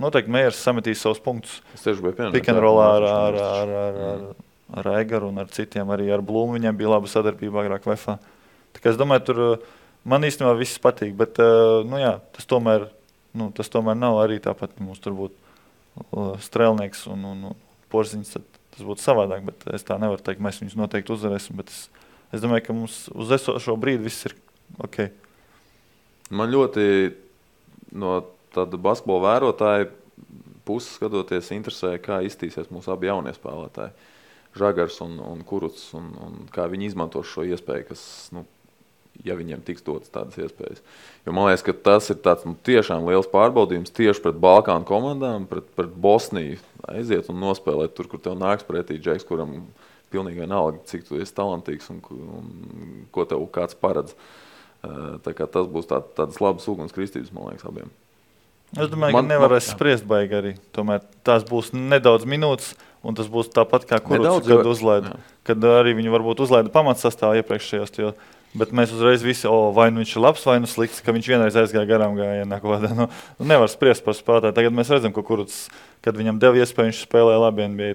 [0.03, 1.63] Noteikti Mērs sametīs savus punktus.
[1.73, 2.37] Es tieši biju pieņemts.
[2.37, 4.25] Pikanrolā ar, ar, ar, ar, ar,
[4.77, 5.89] ar Aigaru un ar citiem.
[5.95, 8.19] Arī ar Blūmu viņiem bija laba sadarbība agrāk Vēfā.
[8.77, 9.41] Es domāju, tur
[10.07, 11.15] man īstenībā viss patīk.
[11.19, 12.89] Bet nu, jā, tas, tomēr,
[13.37, 14.79] nu, tas tomēr nav arī tāpat.
[14.83, 17.61] Mums tur būtu strēlnieks un, un, un
[17.93, 18.37] porziņš.
[18.77, 20.43] Tas būtu savādāk, bet es tā nevaru teikt.
[20.45, 21.61] Mēs viņus noteikti uzvarēsim.
[21.65, 21.87] Es,
[22.35, 24.37] es domāju, ka mums uz esošo brīdi viss ir
[24.83, 25.07] ok.
[26.37, 26.87] Man ļoti
[27.97, 28.19] no
[28.55, 29.89] tāda basketbola vērotāja
[30.67, 33.95] puses skatoties, interesē, kā iztīsies mūsu abi jaunie spēlētāji.
[34.57, 38.03] Žagars un, un Kuruts, un, un kā viņi izmanto šo iespēju, kas,
[38.35, 38.43] nu,
[39.25, 40.83] ja viņiem tiks dotas tādas iespējas.
[41.27, 45.47] Jo man liekas, ka tas ir tāds, nu, tiešām liels pārbaudījums tieši pret Balkānu komandām,
[45.51, 46.59] pret, pret Bosniju.
[46.91, 49.63] Aiziet un nospēlēt tur, kur tev nāks pretī Džeks, kuram
[50.15, 54.15] pilnīgi vienalga, cik tu esi talantīgs un, un ko tev kāds paredz.
[55.25, 57.91] Tā kā tas būs tā, tādas labas ugunskristības, man liekas, abiem.
[58.75, 60.53] Es domāju, man, ka nevarēs man, spriest baigi arī.
[60.75, 62.73] Tomēr tās būs nedaudz minūtes,
[63.07, 65.15] un tas būs tāpat kā kurš gadu uzlaida.
[65.47, 67.95] Kad arī viņi varbūt uzlaida pamatsastāvā iepriekšējos.
[68.03, 68.13] Jo,
[68.59, 71.31] bet mēs uzreiz visi, oh, vai nu viņš ir labs, vai nu slikts, ka viņš
[71.33, 72.61] vienreiz aizgāja garām gājienā.
[72.97, 73.07] Nu,
[73.39, 74.57] nu, nevar spriest par spēlētāju.
[74.57, 75.67] Tagad mēs redzam, ka kurš,
[76.05, 77.95] kad viņam deva iespēju, viņš spēlēja labi NBA.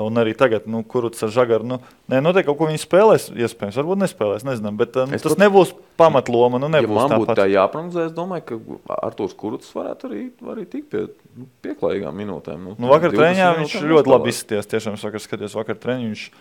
[0.00, 1.76] Un arī tagad, nu, kurš ar žagaru, nu,
[2.10, 5.70] nē, noteikti kaut ko viņi spēlēs, iespējams, varbūt nespēlēs, nezinām, bet nu, tas pat, nebūs
[6.00, 6.58] pamatloma.
[6.58, 10.64] Nu, nebūs ja man būtu tā jāprognozē, es domāju, ka Artūrs Kurts varētu arī, arī
[10.72, 12.64] tikt pie nu, pieklājīgām minūtēm.
[12.72, 16.32] Nu, nu, vakar treniņā viņš ļoti labi izskaties, tiešām vakar skatījos vakar treniņu.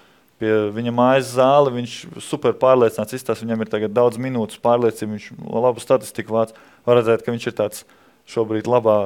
[0.43, 3.45] Pie viņa mājas zāle viņš super pārliecināts izstāsta.
[3.45, 6.51] Viņam ir tagad daudz minūtes pārliecība, viņš labu statistiku vāc.
[6.83, 7.85] Var redzēt, ka viņš ir tāds
[8.27, 8.97] šobrīd labā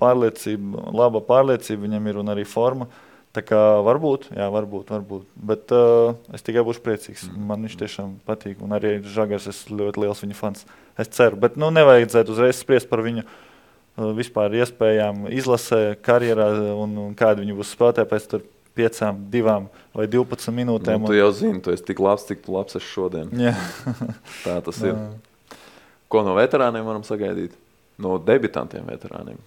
[0.00, 2.88] pārliecība, laba pārliecība viņam ir un arī forma.
[3.36, 5.26] Tā kā varbūt, jā, varbūt, varbūt.
[5.50, 7.26] Bet uh, es tikai būšu priecīgs.
[7.28, 7.42] Mm.
[7.50, 8.62] Man viņš tiešām patīk.
[8.64, 10.64] Un arī Žagars, es ļoti liels viņa fans.
[10.98, 16.96] Es ceru, bet nu, nevajadzētu uzreiz spriest par viņu uh, vispār iespējām izlasē, karjerā un,
[17.04, 18.48] un kāda viņa būs spēlētāja pēc tam.
[18.78, 19.66] Piecām, divām
[19.96, 21.02] vai divpadsmit minūtēm.
[21.02, 23.32] Nu, tu jau zini, tu esi tik labs, cik tu labs esi šodien.
[24.46, 24.94] Tā tas ir.
[26.08, 27.56] Ko no veterāniem varam sagaidīt?
[27.98, 29.40] No debitantiem veterāniem.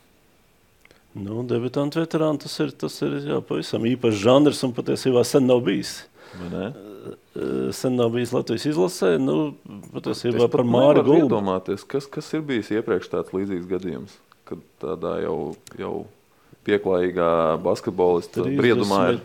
[1.12, 5.64] Nu, debitantu veterāni tas ir, tas ir jā, pavisam īpašs žanrs un patiesībā sen nav
[5.66, 5.98] bijis.
[7.76, 9.18] Sen nav bijis Latvijas izlasē.
[9.20, 9.54] Nu,
[9.92, 11.42] patiesībā par Māri Gulbu.
[11.92, 14.16] Kas, kas ir bijis iepriekš tāds līdzīgs gadījums,
[14.48, 15.38] kad tādā jau,
[15.80, 15.96] jau
[16.68, 17.30] pieklājīgā
[17.66, 19.22] basketbolista briedumā ir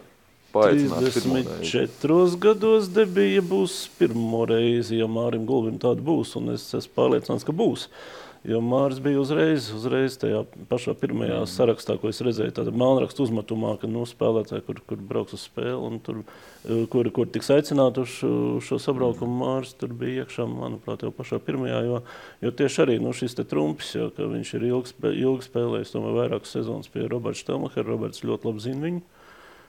[0.57, 7.45] 34 gados debija būs pirmo reizi, ja Mārim Gulbim tāda būs, un es esmu pārliecināts,
[7.45, 7.91] ka būs.
[7.91, 11.49] Uh, Jo Mārcis bija uzreiz, uzreiz tajā pašā pirmajā mm.
[11.51, 15.75] sarakstā, ko es redzēju, tādā melnrakstu uzmetumā, ka nu, spēlētāji, kur, kur brauks uz spēli,
[15.89, 16.21] un tur,
[16.63, 18.31] eh, kur, kur tiks aicināti uz šo,
[18.63, 19.43] šo sabraukumu, mm.
[19.43, 22.01] Mārcis tur bija iekšā, manuprāt, jau pašā pirmajā, jo,
[22.47, 26.93] jo tieši arī nu, šis trumpis, jo, viņš ir ilgi, ilgi spēlējis, tomēr vairākas sezonas
[26.93, 29.07] pie Roberta Štelmachera, Roberts ļoti labi zina viņu.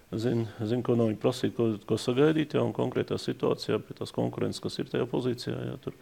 [0.08, 4.62] Zinu, zin, ko no viņa prasīt, ko, ko sagaidīt, jau konkrētā situācijā, pie tās konkurences,
[4.64, 5.58] kas ir tajā pozīcijā.
[5.68, 5.98] Jā, tur.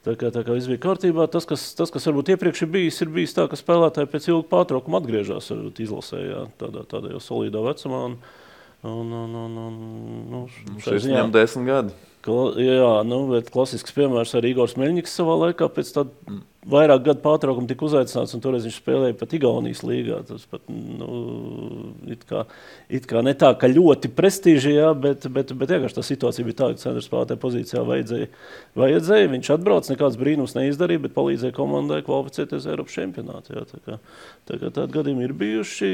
[0.00, 3.00] Tā kā, tā kā viss bija kārtībā, tas, kas, tas, kas varbūt iepriekš ir bijis,
[3.04, 7.60] ir bijis tā, ka spēlētāji pēc ilga pārtraukuma atgriežas izlasē, jā, tādā, tādā jau solidā
[7.66, 8.06] vecumā.
[8.08, 8.14] Un,
[8.88, 9.74] un, un, un, un,
[10.30, 10.40] nu,
[10.80, 11.98] Šis viņam desmit gadi.
[12.24, 17.04] Kla, jā, nu, bet klasisks piemērs arī Igors Meļņiks savā laikā pēc tāda mm vairāk
[17.06, 20.18] gadu pārtraukuma tika uzaicināts, un toreiz viņš spēlēja pat Igaunijas līgā.
[20.28, 22.42] Tas pat, nu, it kā,
[22.92, 26.76] it kā ne tā, ka ļoti prestižajā, bet, bet, bet vienkārši tā situācija bija tāda,
[26.76, 28.28] ka centra spēlētāja pozīcijā vajadzēja,
[28.80, 29.32] vajadzēja.
[29.36, 33.56] Viņš atbrauc, nekāds brīnums neizdarīja, bet palīdzēja komandai kvalificēties Eiropas čempionātā.
[33.56, 33.98] Jā, tā kā,
[34.50, 35.90] tā kā tādi gadījumi ir bijuši.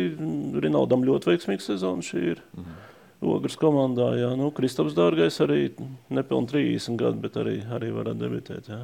[0.66, 2.44] Rinaldam ļoti veiksmīga sezona šī ir.
[2.58, 2.84] Mhm.
[3.24, 4.10] Ogres komandā.
[4.20, 4.30] Jā.
[4.36, 5.70] Nu, Kristaps Dārgais arī
[6.12, 8.68] nepilnīgi 30 gadu, bet arī, arī varētu debitēt.
[8.68, 8.82] Jā.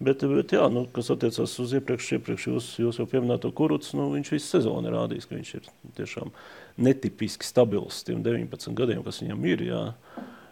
[0.00, 4.08] Bet, bet jā, nu, kas attiecas uz iepriekš, iepriekš jūs, jūs jau pieminēto kurucu, nu,
[4.14, 5.68] viņš visu sezonu ir rādījis, ka viņš ir
[6.00, 6.32] tiešām
[6.88, 9.66] netipiski stabils tiem 19 gadiem, kas viņam ir.
[9.68, 9.82] Jā.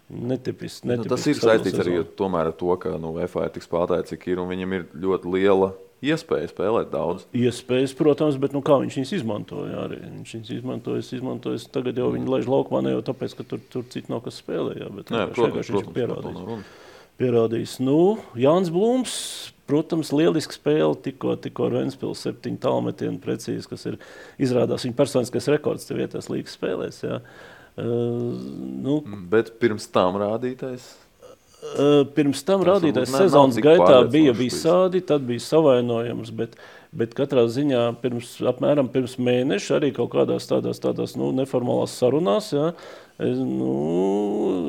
[0.05, 4.11] Netipiski, netipiski nu, tas ir saistīts arī ar to, ka nu, FA ir tik spēlētāji,
[4.13, 5.73] cik ir, un viņam ir ļoti liela
[6.13, 7.25] iespēja spēlēt daudz.
[7.37, 9.87] Iespējas, protams, bet nu, kā viņš viņus izmantoja?
[9.87, 10.01] Arī.
[10.03, 11.63] Viņš viņus izmantoja, izmantoja.
[11.75, 14.91] Tagad jau viņi laiž laukumā ne jau tāpēc, ka tur, tur citi nav kas spēlēja.
[14.99, 16.73] Bet Nē, protams, viņš ir pierādījis.
[17.21, 17.77] pierādījis.
[17.85, 17.99] Nu,
[18.39, 19.17] Jānis Blūms,
[19.71, 20.95] protams, lieliski spēle.
[21.07, 24.01] Tikko, tikko ar Vēnspils septiņu tālmetienu precīzi, kas ir
[24.43, 27.05] izrādās viņa personiskais rekords te vietās līgas spēlēs.
[27.07, 27.23] Jā.
[27.75, 28.37] Uh,
[28.85, 29.01] nu,
[29.33, 30.93] bet pirms tam rādītais
[32.15, 36.59] Pirms tam Tas rādītais sezonas gaitā bija visādi, tad bija savainojums, bet,
[36.95, 42.51] bet katrā ziņā pirms, apmēram pirms mēneša arī kaut kādās tādās, tādās nu, neformālās sarunās,
[42.55, 42.69] jā,
[43.17, 43.73] es, nu,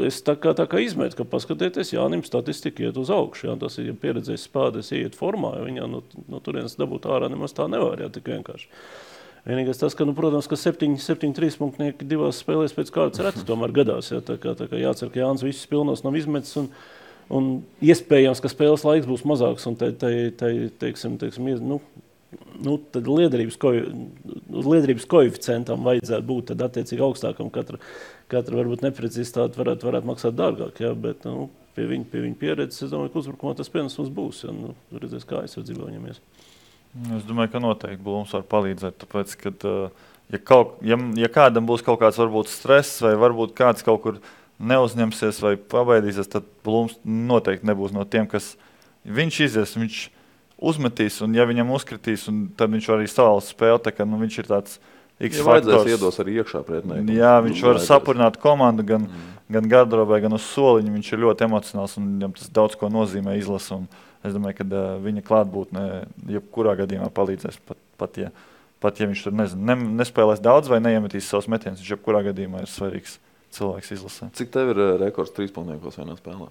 [0.07, 3.75] es tā kā, tā kā izmetu, ka paskatieties, Jānim statistika iet uz augšu, jā, tas
[3.81, 8.01] ir ja pieredzējis spādes, iet formā, viņā no, no turienes dabūt ārā nemaz tā nevar,
[8.01, 8.71] jā, tik vienkārši.
[9.45, 13.73] Vienīgais tas, ka, nu, protams, ka septiņi, septiņi trīspunktnieki divās spēlēs pēc kārtas reti tomēr
[13.75, 14.09] gadās.
[14.09, 16.55] Jā, tā kā, tā kā jācer, ka Jānis visus pilnos nav izmetis.
[16.57, 16.71] Un,
[17.29, 17.51] un
[17.85, 19.67] iespējams, ka spēles laiks būs mazāks.
[19.69, 20.49] Un te, te, te,
[20.81, 21.77] teiksim, teiksim, nu,
[22.65, 23.75] nu, tad liederības, ko,
[24.55, 27.53] liederības koeficientam vajadzētu būt tad, attiecīgi augstākam.
[27.53, 27.77] Katra,
[28.33, 30.81] katra varbūt neprecizitāte varētu, varētu maksāt dārgāk.
[30.81, 34.41] Jā, bet, nu, pie viņa, pie viņa pieredzes, es domāju, ka uzbrukumā tas pienesums būs.
[34.47, 36.21] Ja, nu, redzēs, kā aizsardzība viņam ies.
[36.95, 38.97] Es domāju, ka noteikti Blūms var palīdzēt.
[39.01, 39.65] Tāpēc, kad,
[40.31, 44.21] ja, kaut, ja, ja kādam būs kaut kāds varbūt, stress, vai varbūt kāds kaut kur
[44.63, 48.53] neuzņemsies vai pabeidīsies, tad Blūms noteikti nebūs no tiem, kas
[49.03, 49.75] viņš izies.
[49.75, 50.01] Viņš
[50.55, 53.91] uzmetīs, un ja viņam uzkritīs, tad viņš arī savāls spēli.
[53.91, 54.79] Kā, nu, viņš ir tāds
[55.19, 55.87] X ja faktors.
[55.87, 57.11] iedos arī iekšā pretiniekam.
[57.15, 57.91] Jā, viņš nu, var vajadzēs.
[57.91, 59.29] sapurināt komandu gan, mm.
[59.55, 60.91] gan gardrobē, gan uz soliņa.
[60.95, 64.03] Viņš ir ļoti emocionāls un viņam tas daudz ko nozīmē izlasīt.
[64.25, 65.85] Es domāju, ka uh, viņa klātbūtne
[66.33, 67.61] jebkurā gadījumā palīdzēs.
[67.67, 68.31] Pat, pat, ja,
[68.83, 72.65] pat ja viņš tur nezinu, ne, nespēlēs daudz vai neiemetīs savus metienus, viņš jebkurā gadījumā
[72.65, 73.19] ir svarīgs
[73.55, 74.29] cilvēks izlasē.
[74.35, 76.49] Cik tev ir rekords trīspunktos vienā spēlē?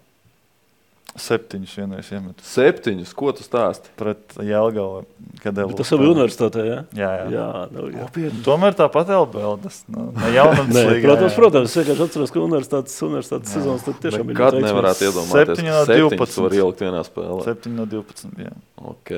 [1.14, 2.40] Septiņus vienreiz iemet.
[2.42, 3.12] Septiņus?
[3.14, 3.92] Ko tu stāsti?
[4.00, 5.04] Pret Jēlgavu.
[5.44, 6.78] Tas jau bija universitātē, jā?
[6.98, 7.28] Jā, jā.
[7.30, 8.00] jā, nu, jā.
[8.02, 8.42] Nopietni.
[8.42, 9.54] Tomēr tāpat LBL.
[9.62, 11.36] Tas nu, ne jaunums līgā, protams, jā.
[11.38, 11.70] protams.
[11.70, 14.40] Es vienkārši atceros, ka universitātes, universitātes sezonas tad tiešām bija.
[14.40, 15.84] Kad nevarētu iedomāties, 7 no
[16.18, 17.38] 12 var ielikt vienā spēlē.
[17.46, 18.58] 7 no 12, jā.
[18.82, 19.14] Ok.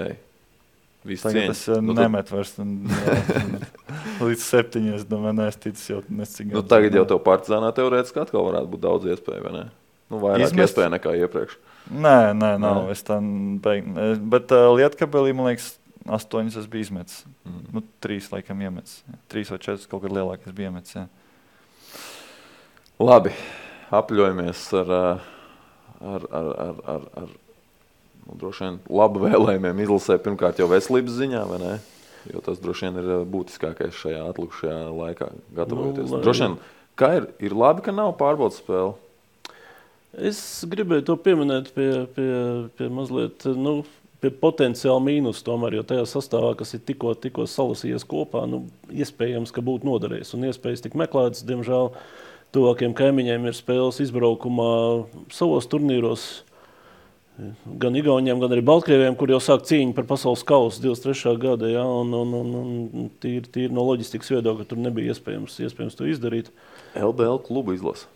[1.07, 2.53] Tagad es uh, nu, nemetu vairs.
[4.27, 6.51] Līdz septiņiem es domāju, nē, es ticu jau nesīk.
[6.51, 9.67] Nu, tagad jau tev partizānā teorētiski atkal varētu būt daudz iespēju, vai ne?
[10.11, 10.75] Nu, vairāk Izmest...
[10.75, 11.57] iespēju nekā iepriekš.
[11.91, 12.87] Nē, nē, nav.
[12.87, 12.95] Nē.
[12.95, 13.19] Es tā
[13.63, 14.07] beigšu.
[14.33, 15.73] Bet uh, Lietkabelī, man liekas,
[16.07, 17.23] astoņas es biju izmetis.
[17.47, 17.63] Mm.
[17.75, 19.01] Nu, trīs laikam iemetis.
[19.33, 20.95] Trīs vai četras kaut kad lielākas bija iemetis.
[20.99, 21.07] Jā.
[23.03, 23.33] Labi,
[23.95, 25.27] apļojamies ar, ar,
[26.01, 27.29] ar, ar, ar, ar
[28.27, 31.75] nu, droši vien labu vēlējumiem izlasē pirmkārt jau veselības ziņā, vai ne?
[32.33, 35.29] Jo tas droši vien ir būtiskākais šajā atlikušajā laikā,
[35.59, 36.09] gatavojoties.
[36.11, 36.57] Nu, droši vien,
[36.99, 38.97] kā ir, ir labi, ka nav pārbaudas spēle.
[40.17, 42.33] Es gribēju to pieminēt pie, pie,
[42.79, 43.49] pie mazliet.
[43.57, 43.83] Nu,
[44.17, 49.53] Pie potenciāla mīnus, tomēr, jo tajā sastāvā, kas ir tikko, tikko salasījies kopā, nu, iespējams,
[49.53, 51.45] ka būtu noderējis un iespējas tik meklētas.
[51.45, 51.91] Diemžēl
[52.57, 54.71] tuvākiem kaimiņiem ir spēles izbraukumā
[55.37, 56.25] savos turnīros.
[57.77, 61.37] Gan Igauniem, gan arī Baltkrieviem, kur jau sāk cīņa par pasaules kausu 23.
[61.43, 61.69] gada.
[61.69, 62.57] Ja, un, un, un,
[62.89, 66.49] un tīri, tīri no loģistikas viedokļa tur nebija iespējams, iespējams to izdarīt.
[66.97, 68.09] LBL klubu izlasa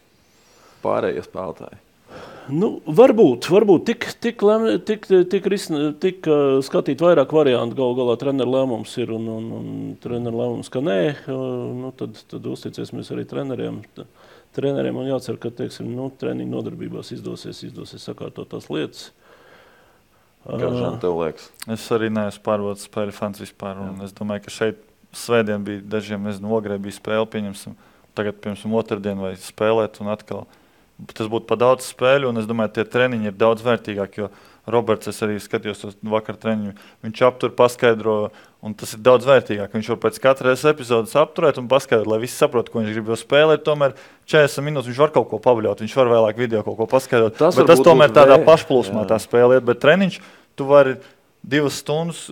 [0.80, 1.82] pārējie spēlētāji.
[2.48, 4.42] Nu, varbūt, varbūt tik, tik,
[4.88, 7.76] tik, tik, risna, tik uh, skatīt vairāk variantu.
[7.78, 9.70] Galu galā treneru lēmums ir un, un, un
[10.00, 11.44] treneru lēmums, ka nē, uh,
[11.76, 13.82] nu, tad, tad uzticēsimies arī treneriem.
[14.56, 19.10] Treneriem man jācer, ka teiksim, nu, treniņu nodarbībās izdosies, izdosies sakārtot tās lietas.
[20.46, 21.50] Kā žan tev liekas?
[21.70, 23.82] Es arī neesmu pārbaudījis spēļu fans vispār.
[24.06, 24.80] Es domāju, ka šeit
[25.16, 27.76] svētdien bija dažiem, nezinu, ogrē bija spēle, pieņemsim,
[28.16, 30.46] tagad, piemēram, otrdien vai spēlēt un atkal
[31.14, 34.30] tas būtu pa daudz spēļu, un es domāju, tie treniņi ir daudz vērtīgāki.
[34.70, 36.74] Roberts, es arī skatījos to vakar treniņu.
[37.02, 38.16] Viņš aptur, paskaidro,
[38.62, 39.72] un tas ir daudz vērtīgāk.
[39.74, 43.08] Viņš var pēc katras epizodes apturēt un paskaidrot, lai visi saprotu, ko viņš grib.
[43.10, 43.96] Jo spēlēt, tomēr
[44.30, 47.40] 40 minūtes viņš var kaut ko pavaļot, viņš var vēlāk video kaut ko paskaidrot.
[47.40, 50.20] Tas, bet tas tomēr tādā pašplūsmā tā spēlē, bet treniņš
[50.60, 50.98] tu vari
[51.40, 52.28] divas stundas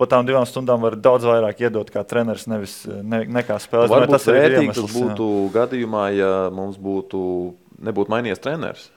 [0.00, 4.12] pa tām divām stundām var daudz vairāk iedot kā treneris, nevis ne, nekā spēlētājs.
[4.14, 5.50] Tas vērtīgi tas būtu jā.
[5.58, 7.20] gadījumā, ja mums būtu,
[7.84, 8.88] nebūtu mainījies treneris.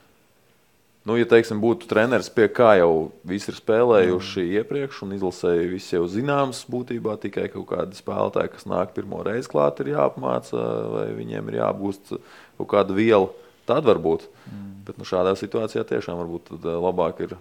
[1.04, 4.52] Nu, ja teiksim, būtu treneris, pie kā jau visi ir spēlējuši mm.
[4.60, 9.50] iepriekš, un izlasēji visi jau zināms, būtībā tikai kaut kādi spēlētāji, kas nāk pirmo reizi
[9.52, 10.62] klāt, ir jāapmāca,
[10.94, 13.28] vai viņiem ir jāapgūst kaut kāda viela,
[13.68, 14.24] tad varbūt.
[14.48, 14.70] Mm.
[14.88, 17.36] Bet nu, šādā situācijā tiešām varbūt eh, labāk ir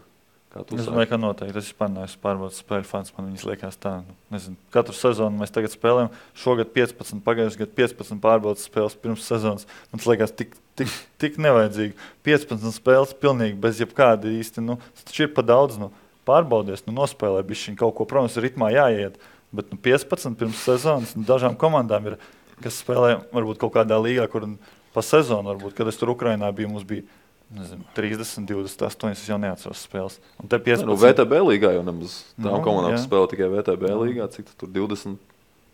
[0.53, 1.57] Es domāju, ka noteikti.
[1.57, 3.09] Es vispār neesmu pārbaudījis spēļu fans.
[3.15, 6.11] Man viņas liekas tā, nu, nezinu, katru sezonu mēs tagad spēlējam.
[6.37, 9.65] Šogad 15, pagājušajā gadā 15 pārbaudas spēles pirms sezonas.
[9.89, 11.95] Man tas liekas tik, tik, tik nevajadzīgi.
[12.25, 14.63] 15 spēles pilnīgi bez jebkāda īsti.
[14.65, 15.79] Nu, tas ir pa daudz.
[15.81, 15.91] Nu,
[16.27, 18.07] pārbaudies, nu, nospēlē bišķiņu kaut ko.
[18.09, 19.19] Protams, ritmā jāiet.
[19.53, 22.21] Bet nu, 15 pirms sezonas nu, dažām komandām ir,
[22.63, 24.47] kas spēlē varbūt kaut kādā līgā, kur
[24.95, 27.05] pa sezonu, varbūt, kad es tur Ukrainā biju, mums bija
[27.53, 29.11] nezinu, 30, 28.
[29.13, 30.17] Es jau neatceros spēles.
[30.41, 30.89] Un te 15.
[30.89, 33.99] Nu, VTB līgā jau nemaz tām no, komandām spēlē tikai VTB jā.
[34.01, 34.29] līgā.
[34.33, 35.21] Cik tur 20?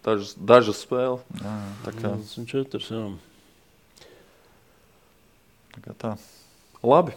[0.04, 1.24] Dažas, dažas spēles.
[1.39, 2.84] Jā, tā kā 24.
[2.84, 3.08] Jā.
[5.78, 6.15] Tā.
[6.84, 7.13] Labi.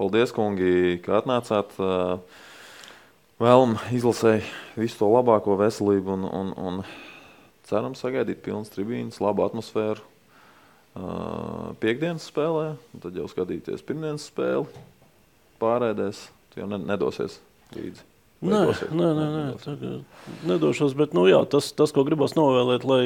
[0.00, 1.72] Paldies, kungi, ka atnācāt.
[3.40, 4.44] Vēlam izlasēji
[4.76, 6.82] visu to labāko veselību un, un, un
[7.68, 10.04] ceram sagaidīt pilnas tribīnes, labu atmosfēru
[11.80, 14.84] piekdienas spēlē, tad jau skatīties pirmdienas spēli,
[15.62, 16.26] pārēdēs,
[16.58, 17.38] jau nedosies
[17.76, 18.09] līdzi.
[18.40, 18.60] Nē,
[18.96, 19.88] nē, nē, nē,
[20.48, 23.02] nedošos, bet nu, jā, tas, tas, ko gribas novēlēt, lai,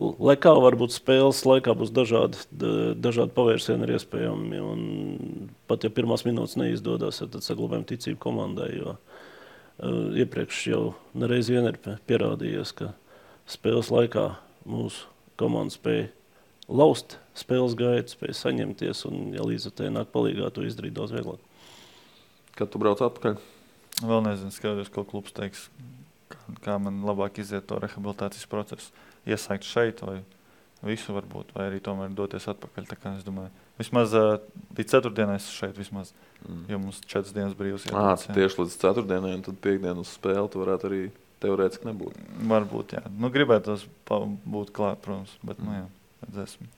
[0.00, 2.40] lai kā varbūt spēles laikā būs dažādi,
[2.96, 4.62] dažādi pavērsieni ir iespējami.
[4.64, 4.80] Un
[5.68, 8.70] pat ja pirmās minūtes neizdodas, tad saglabājam ticību komandai.
[8.78, 11.76] Jo, uh, iepriekš jau nereiz vien ir
[12.08, 12.94] pierādījies, ka
[13.44, 14.30] spēles laikā
[14.64, 15.04] mūsu
[15.36, 16.08] komanda spēja
[16.72, 19.04] laust spēles gaitu, spēj saņemties.
[19.10, 21.44] Un, ja līdz ar to nāk palīdzīgā, to izdarīt daudz vieglāk.
[22.56, 23.51] Kad tu brauc atpakaļ?
[24.02, 25.68] Vēl nezinu, skatos, ko klubs teiks,
[26.32, 28.90] kā, kā man labāk iziet to rehabilitācijas procesu.
[29.28, 30.20] Iesākt šeit vai
[30.82, 32.88] visu varbūt, vai arī tomēr doties atpakaļ.
[32.90, 36.10] Tā kā es domāju, vismaz līdz ceturtdienai es šeit vismaz,
[36.42, 36.64] mm.
[36.72, 37.86] jo mums četras dienas brīvs.
[37.94, 41.02] Ah, tieši līdz ceturtdienai, un tad piekdienas spēle tu varētu arī
[41.42, 42.18] teorētiski nebūt.
[42.50, 43.06] Varbūt, jā.
[43.14, 43.78] Nu, gribētu
[44.10, 45.68] būt klāt, protams, bet, mm.
[45.68, 45.88] nu jā
[46.26, 46.70] redzēsim.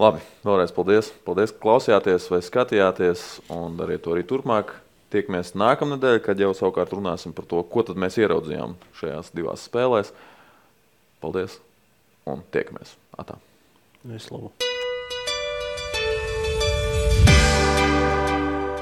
[0.00, 1.10] Labi, vēlreiz paldies.
[1.26, 3.22] Paldies, ka klausījāties vai skatījāties,
[3.54, 4.74] un dariet to arī turpmāk.
[5.14, 10.10] Tiekamies nākamnedēļ, kad jau savukārt runāsim par to, ko mēs ieraudzījām šajās divās spēlēs.
[11.22, 11.60] Paldies
[12.26, 12.98] un tiekamies!
[13.14, 13.38] Atā.
[14.02, 14.73] Vislabāk!